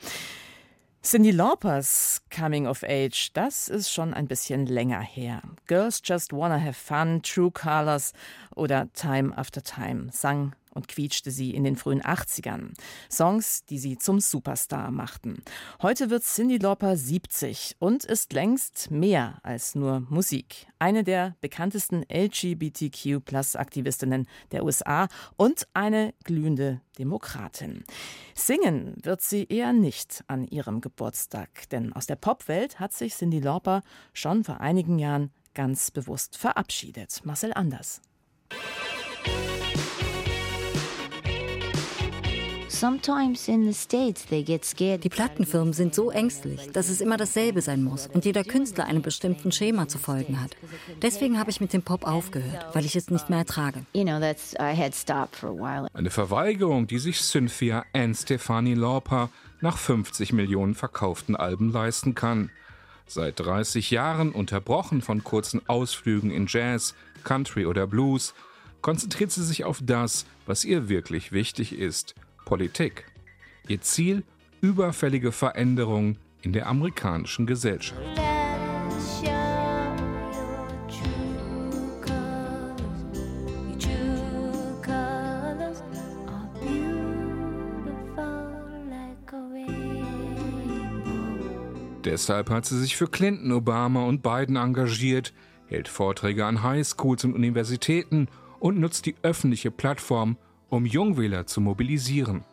Cindy 1.02 1.32
Laupers 1.32 2.22
Coming 2.30 2.68
of 2.68 2.84
Age, 2.84 3.32
das 3.32 3.68
ist 3.68 3.90
schon 3.90 4.14
ein 4.14 4.28
bisschen 4.28 4.66
länger 4.66 5.00
her. 5.00 5.42
Girls 5.66 6.00
Just 6.04 6.32
Wanna 6.32 6.60
Have 6.60 6.74
Fun, 6.74 7.20
True 7.22 7.50
Colors 7.50 8.12
oder 8.54 8.88
Time 8.92 9.36
After 9.36 9.60
Time 9.60 10.10
sang 10.12 10.54
und 10.74 10.88
quietschte 10.88 11.30
sie 11.30 11.54
in 11.54 11.64
den 11.64 11.76
frühen 11.76 12.02
80ern. 12.02 12.74
Songs, 13.10 13.64
die 13.64 13.78
sie 13.78 13.96
zum 13.96 14.20
Superstar 14.20 14.90
machten. 14.90 15.42
Heute 15.80 16.10
wird 16.10 16.24
Cindy 16.24 16.58
Lauper 16.58 16.94
70 16.96 17.76
und 17.78 18.04
ist 18.04 18.32
längst 18.32 18.90
mehr 18.90 19.38
als 19.42 19.74
nur 19.74 20.00
Musik. 20.10 20.66
Eine 20.78 21.02
der 21.04 21.36
bekanntesten 21.40 22.04
LGBTQ-Plus-Aktivistinnen 22.12 24.26
der 24.52 24.64
USA 24.64 25.08
und 25.36 25.66
eine 25.72 26.12
glühende 26.24 26.82
Demokratin. 26.98 27.84
Singen 28.34 28.96
wird 29.02 29.20
sie 29.20 29.44
eher 29.44 29.72
nicht 29.72 30.24
an 30.26 30.44
ihrem 30.44 30.80
Geburtstag, 30.80 31.68
denn 31.70 31.92
aus 31.92 32.06
der 32.06 32.16
Popwelt 32.16 32.80
hat 32.80 32.92
sich 32.92 33.14
Cindy 33.14 33.38
Lauper 33.40 33.82
schon 34.12 34.44
vor 34.44 34.60
einigen 34.60 34.98
Jahren 34.98 35.30
ganz 35.54 35.90
bewusst 35.90 36.36
verabschiedet. 36.36 37.22
Marcel 37.24 37.52
Anders. 37.54 38.02
Die 44.98 45.08
Plattenfirmen 45.08 45.72
sind 45.72 45.94
so 45.94 46.10
ängstlich, 46.10 46.70
dass 46.72 46.90
es 46.90 47.00
immer 47.00 47.16
dasselbe 47.16 47.62
sein 47.62 47.82
muss 47.82 48.08
und 48.08 48.26
jeder 48.26 48.44
Künstler 48.44 48.84
einem 48.84 49.00
bestimmten 49.00 49.52
Schema 49.52 49.88
zu 49.88 49.96
folgen 49.96 50.42
hat. 50.42 50.54
Deswegen 51.00 51.38
habe 51.38 51.50
ich 51.50 51.62
mit 51.62 51.72
dem 51.72 51.80
Pop 51.80 52.06
aufgehört, 52.06 52.66
weil 52.74 52.84
ich 52.84 52.94
es 52.94 53.08
nicht 53.08 53.30
mehr 53.30 53.38
ertrage. 53.38 53.86
Eine 53.94 54.36
Verweigerung, 56.10 56.86
die 56.86 56.98
sich 56.98 57.20
Cynthia 57.20 57.86
Ann 57.94 58.14
Stefani 58.14 58.74
Lauper 58.74 59.30
nach 59.62 59.78
50 59.78 60.34
Millionen 60.34 60.74
verkauften 60.74 61.36
Alben 61.36 61.72
leisten 61.72 62.14
kann. 62.14 62.50
Seit 63.06 63.40
30 63.40 63.92
Jahren 63.92 64.30
unterbrochen 64.30 65.00
von 65.00 65.24
kurzen 65.24 65.66
Ausflügen 65.68 66.30
in 66.30 66.44
Jazz, 66.48 66.94
Country 67.22 67.64
oder 67.64 67.86
Blues, 67.86 68.34
konzentriert 68.82 69.30
sie 69.30 69.42
sich 69.42 69.64
auf 69.64 69.80
das, 69.82 70.26
was 70.44 70.66
ihr 70.66 70.90
wirklich 70.90 71.32
wichtig 71.32 71.78
ist, 71.78 72.14
Politik. 72.44 73.04
Ihr 73.68 73.80
Ziel 73.80 74.24
überfällige 74.60 75.32
Veränderungen 75.32 76.18
in 76.42 76.52
der 76.52 76.66
amerikanischen 76.66 77.46
Gesellschaft. 77.46 78.00
Deshalb 92.04 92.50
hat 92.50 92.66
sie 92.66 92.78
sich 92.78 92.96
für 92.96 93.08
Clinton, 93.08 93.50
Obama 93.50 94.04
und 94.04 94.22
Biden 94.22 94.56
engagiert, 94.56 95.32
hält 95.66 95.88
Vorträge 95.88 96.44
an 96.44 96.62
Highschools 96.62 97.24
und 97.24 97.34
Universitäten 97.34 98.28
und 98.60 98.78
nutzt 98.78 99.06
die 99.06 99.16
öffentliche 99.22 99.70
Plattform, 99.70 100.36
um 100.70 100.86
Jungwähler 100.86 101.46
zu 101.46 101.60
mobilisieren. 101.60 102.44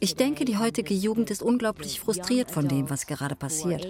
Ich 0.00 0.16
denke, 0.16 0.44
die 0.44 0.58
heutige 0.58 0.94
Jugend 0.94 1.30
ist 1.30 1.42
unglaublich 1.42 2.00
frustriert 2.00 2.50
von 2.50 2.68
dem, 2.68 2.90
was 2.90 3.06
gerade 3.06 3.34
passiert. 3.34 3.86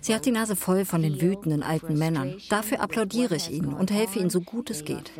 Sie 0.00 0.14
hat 0.14 0.26
die 0.26 0.30
Nase 0.30 0.56
voll 0.56 0.84
von 0.84 1.02
den 1.02 1.20
wütenden 1.20 1.62
alten 1.62 1.98
Männern. 1.98 2.36
Dafür 2.48 2.80
applaudiere 2.80 3.36
ich 3.36 3.50
ihnen 3.50 3.72
und 3.72 3.90
helfe 3.90 4.18
ihnen 4.18 4.30
so 4.30 4.40
gut 4.40 4.70
es 4.70 4.84
geht. 4.84 5.12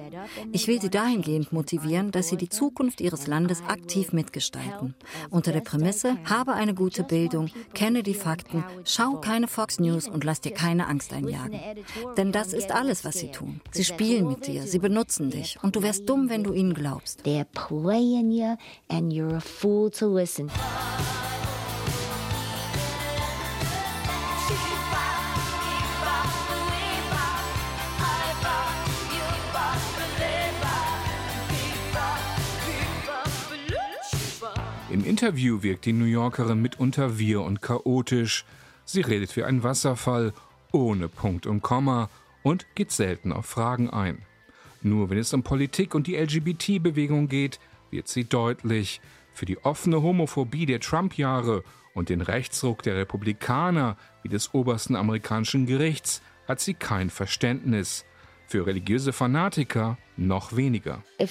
Ich 0.52 0.68
will 0.68 0.80
sie 0.80 0.90
dahingehend 0.90 1.52
motivieren, 1.52 2.10
dass 2.10 2.28
sie 2.28 2.36
die 2.36 2.48
Zukunft 2.48 3.00
ihres 3.00 3.26
Landes 3.26 3.62
aktiv 3.62 4.12
mitgestalten. 4.12 4.94
Unter 5.30 5.52
der 5.52 5.60
Prämisse, 5.60 6.16
habe 6.24 6.54
eine 6.54 6.74
gute 6.74 7.04
Bildung, 7.04 7.50
kenne 7.74 8.02
die 8.02 8.14
Fakten, 8.14 8.64
schau 8.84 9.20
keine 9.20 9.48
Fox 9.48 9.78
News 9.80 10.08
und 10.08 10.24
lass 10.24 10.40
dir 10.40 10.52
keine 10.52 10.86
Angst 10.86 11.12
einjagen. 11.12 11.60
Denn 12.16 12.32
das 12.32 12.52
ist 12.52 12.72
alles, 12.72 13.04
was 13.04 13.18
sie 13.18 13.30
tun. 13.30 13.60
Sie 13.72 13.84
spielen 13.84 14.28
mit 14.28 14.46
dir, 14.46 14.62
sie 14.66 14.78
benutzen 14.78 15.30
dich 15.30 15.58
und 15.62 15.76
du 15.76 15.82
wärst 15.82 16.08
dumm, 16.08 16.28
wenn 16.28 16.33
du 16.42 16.52
ihnen 16.52 16.74
glaubst. 16.74 17.24
They're 17.24 17.44
playing 17.44 18.32
you 18.32 18.56
and 18.88 19.12
you're 19.12 19.36
a 19.36 19.40
fool 19.40 19.90
to 19.92 20.06
listen. 20.06 20.50
Im 34.90 35.04
Interview 35.04 35.62
wirkt 35.62 35.86
die 35.86 35.92
New 35.92 36.04
Yorkerin 36.04 36.62
mitunter 36.62 37.18
wir 37.18 37.42
und 37.42 37.60
chaotisch. 37.60 38.44
Sie 38.84 39.00
redet 39.00 39.34
wie 39.36 39.42
ein 39.42 39.62
Wasserfall, 39.62 40.32
ohne 40.72 41.08
Punkt 41.08 41.46
und 41.46 41.62
Komma 41.62 42.08
und 42.42 42.66
geht 42.74 42.92
selten 42.92 43.32
auf 43.32 43.46
Fragen 43.46 43.90
ein. 43.90 44.24
Nur 44.84 45.08
wenn 45.08 45.16
es 45.16 45.32
um 45.32 45.42
Politik 45.42 45.94
und 45.94 46.06
die 46.06 46.16
LGBT-Bewegung 46.16 47.28
geht, 47.28 47.58
wird 47.90 48.06
sie 48.06 48.24
deutlich. 48.24 49.00
Für 49.32 49.46
die 49.46 49.56
offene 49.64 50.02
Homophobie 50.02 50.66
der 50.66 50.78
Trump-Jahre 50.78 51.64
und 51.94 52.10
den 52.10 52.20
Rechtsruck 52.20 52.82
der 52.82 52.96
Republikaner 52.96 53.96
wie 54.22 54.28
des 54.28 54.52
obersten 54.52 54.94
amerikanischen 54.94 55.64
Gerichts 55.64 56.20
hat 56.46 56.60
sie 56.60 56.74
kein 56.74 57.08
Verständnis. 57.08 58.04
Für 58.46 58.66
religiöse 58.66 59.14
Fanatiker 59.14 59.96
noch 60.18 60.54
weniger. 60.54 61.02
Wenn 61.16 61.28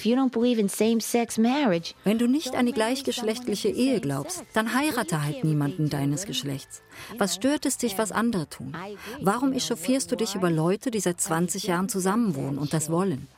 du 2.18 2.26
nicht 2.26 2.56
an 2.56 2.66
die 2.66 2.72
gleichgeschlechtliche 2.72 3.68
Ehe 3.68 4.00
glaubst, 4.00 4.42
dann 4.52 4.74
heirate 4.74 5.22
halt 5.22 5.44
niemanden 5.44 5.88
deines 5.88 6.26
Geschlechts. 6.26 6.82
Was 7.18 7.36
stört 7.36 7.66
es 7.66 7.78
dich, 7.78 7.98
was 7.98 8.10
andere 8.10 8.48
tun? 8.48 8.76
Warum 9.20 9.52
echauffierst 9.52 10.10
du 10.10 10.16
dich 10.16 10.34
über 10.34 10.50
Leute, 10.50 10.90
die 10.90 10.98
seit 10.98 11.20
20 11.20 11.68
Jahren 11.68 11.88
zusammenwohnen 11.88 12.58
und 12.58 12.72
das 12.72 12.90
wollen? 12.90 13.28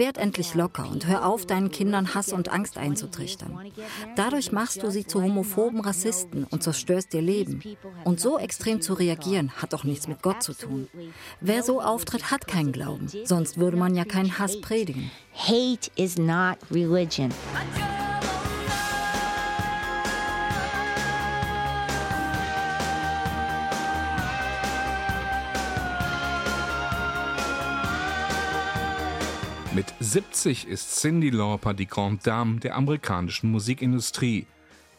Werd 0.00 0.16
endlich 0.16 0.54
locker 0.54 0.88
und 0.90 1.06
hör 1.06 1.26
auf, 1.26 1.44
deinen 1.44 1.70
Kindern 1.70 2.14
Hass 2.14 2.32
und 2.32 2.48
Angst 2.48 2.78
einzutrichtern. 2.78 3.70
Dadurch 4.16 4.50
machst 4.50 4.82
du 4.82 4.90
sie 4.90 5.06
zu 5.06 5.22
homophoben 5.22 5.80
Rassisten 5.82 6.44
und 6.44 6.62
zerstörst 6.62 7.12
ihr 7.12 7.20
Leben. 7.20 7.62
Und 8.04 8.18
so 8.18 8.38
extrem 8.38 8.80
zu 8.80 8.94
reagieren, 8.94 9.52
hat 9.58 9.74
doch 9.74 9.84
nichts 9.84 10.08
mit 10.08 10.22
Gott 10.22 10.42
zu 10.42 10.54
tun. 10.54 10.88
Wer 11.42 11.62
so 11.62 11.82
auftritt, 11.82 12.30
hat 12.30 12.46
keinen 12.46 12.72
Glauben. 12.72 13.08
Sonst 13.24 13.58
würde 13.58 13.76
man 13.76 13.94
ja 13.94 14.06
keinen 14.06 14.38
Hass 14.38 14.58
predigen. 14.62 15.10
Hate 15.34 15.90
is 15.96 16.16
not 16.16 16.56
religion. 16.70 17.28
Mit 29.72 29.94
70 30.00 30.66
ist 30.66 30.98
Cindy 30.98 31.30
Lauper 31.30 31.74
die 31.74 31.86
Grande 31.86 32.20
Dame 32.24 32.58
der 32.58 32.74
amerikanischen 32.74 33.52
Musikindustrie. 33.52 34.46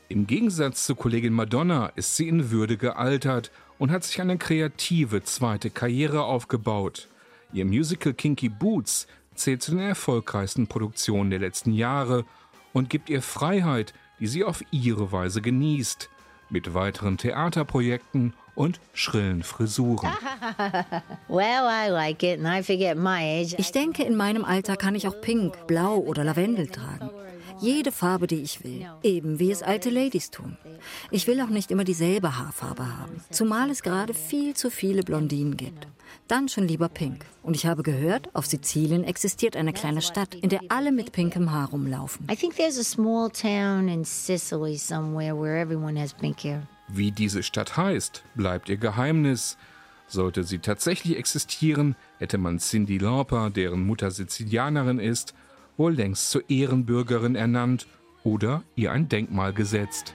Im 0.08 0.28
Gegensatz 0.28 0.86
zu 0.86 0.96
Kollegin 0.96 1.34
Madonna 1.34 1.88
ist 1.98 2.16
sie 2.16 2.30
in 2.30 2.52
Würde 2.52 2.78
gealtert 2.78 3.52
und 3.80 3.92
hat 3.92 4.06
sich 4.06 4.22
eine 4.22 4.38
kreative 4.38 5.24
zweite 5.24 5.72
Karriere 5.72 6.24
aufgebaut. 6.24 7.10
Ihr 7.52 7.66
Musical 7.66 8.14
Kinky 8.14 8.48
Boots 8.48 9.08
zählt 9.36 9.62
zu 9.62 9.72
den 9.72 9.82
erfolgreichsten 9.82 10.68
Produktionen 10.68 11.32
der 11.32 11.40
letzten 11.40 11.74
Jahre 11.74 12.24
und 12.72 12.90
gibt 12.90 13.10
ihr 13.10 13.22
Freiheit, 13.22 13.94
die 14.22 14.28
sie 14.28 14.46
auf 14.46 14.64
ihre 14.72 15.12
Weise 15.12 15.42
genießt, 15.42 16.10
mit 16.50 16.74
weiteren 16.74 17.18
Theaterprojekten 17.18 18.34
und 18.62 18.80
schrillen 18.94 19.42
Frisuren. 19.44 20.10
Ich 23.58 23.72
denke, 23.72 24.04
in 24.04 24.16
meinem 24.16 24.46
Alter 24.46 24.76
kann 24.76 24.96
ich 24.96 25.08
auch 25.08 25.20
Pink, 25.22 25.66
Blau 25.66 25.98
oder 25.98 26.24
Lavendel 26.24 26.68
tragen. 26.68 27.10
Jede 27.60 27.92
Farbe, 27.92 28.28
die 28.28 28.42
ich 28.42 28.64
will, 28.64 28.88
eben 29.02 29.40
wie 29.40 29.52
es 29.52 29.64
alte 29.64 29.90
Ladies 29.90 30.30
tun. 30.30 30.58
Ich 31.10 31.26
will 31.28 31.42
auch 31.42 31.50
nicht 31.50 31.72
immer 31.72 31.84
dieselbe 31.84 32.38
Haarfarbe 32.38 32.86
haben, 32.98 33.24
zumal 33.32 33.70
es 33.70 33.82
gerade 33.82 34.14
viel 34.14 34.56
zu 34.56 34.70
viele 34.70 35.04
Blondinen 35.04 35.58
gibt. 35.58 35.88
Dann 36.28 36.50
schon 36.50 36.68
lieber 36.68 36.90
pink. 36.90 37.26
Und 37.44 37.56
ich 37.56 37.66
habe 37.66 37.84
gehört, 37.84 38.30
auf 38.36 38.46
Sizilien 38.46 39.04
existiert 39.04 39.56
eine 39.56 39.74
kleine 39.74 40.02
Stadt, 40.02 40.36
in 40.36 40.50
der 40.50 40.62
alle 40.70 40.92
mit 40.92 41.12
pinkem 41.12 41.52
Haar 41.52 41.70
rumlaufen. 41.70 42.28
I 42.32 42.36
think 42.36 42.56
there's 42.56 42.78
a 42.78 42.84
small 42.84 43.30
town 43.30 43.88
in 43.88 44.04
Sicily 44.04 44.78
somewhere 44.78 45.36
where 45.36 45.60
everyone 45.60 46.00
has 46.00 46.14
pink 46.14 46.44
hair. 46.44 46.68
Wie 46.94 47.12
diese 47.12 47.42
Stadt 47.42 47.78
heißt, 47.78 48.24
bleibt 48.36 48.68
ihr 48.68 48.78
Geheimnis. 48.78 49.58
Sollte 50.08 50.44
sie 50.44 50.60
tatsächlich 50.60 51.18
existieren, 51.18 51.96
hätte 52.20 52.38
man 52.38 52.60
Cindy 52.60 52.98
Lauper, 52.98 53.50
deren 53.50 53.86
Mutter 53.86 54.12
Sizilianerin 54.12 55.00
ist, 55.00 55.34
wohl 55.78 55.94
längst 55.94 56.32
zur 56.32 56.50
Ehrenbürgerin 56.50 57.36
ernannt 57.36 57.88
oder 58.26 58.64
ihr 58.76 58.92
ein 58.92 59.08
Denkmal 59.08 59.54
gesetzt. 59.54 60.14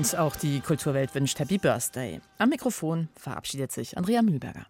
Und 0.00 0.16
auch 0.16 0.34
die 0.34 0.60
Kulturwelt 0.60 1.14
wünscht 1.14 1.38
Happy 1.40 1.58
Birthday. 1.58 2.22
Am 2.38 2.48
Mikrofon 2.48 3.10
verabschiedet 3.16 3.70
sich 3.70 3.98
Andrea 3.98 4.22
Mühlberger. 4.22 4.64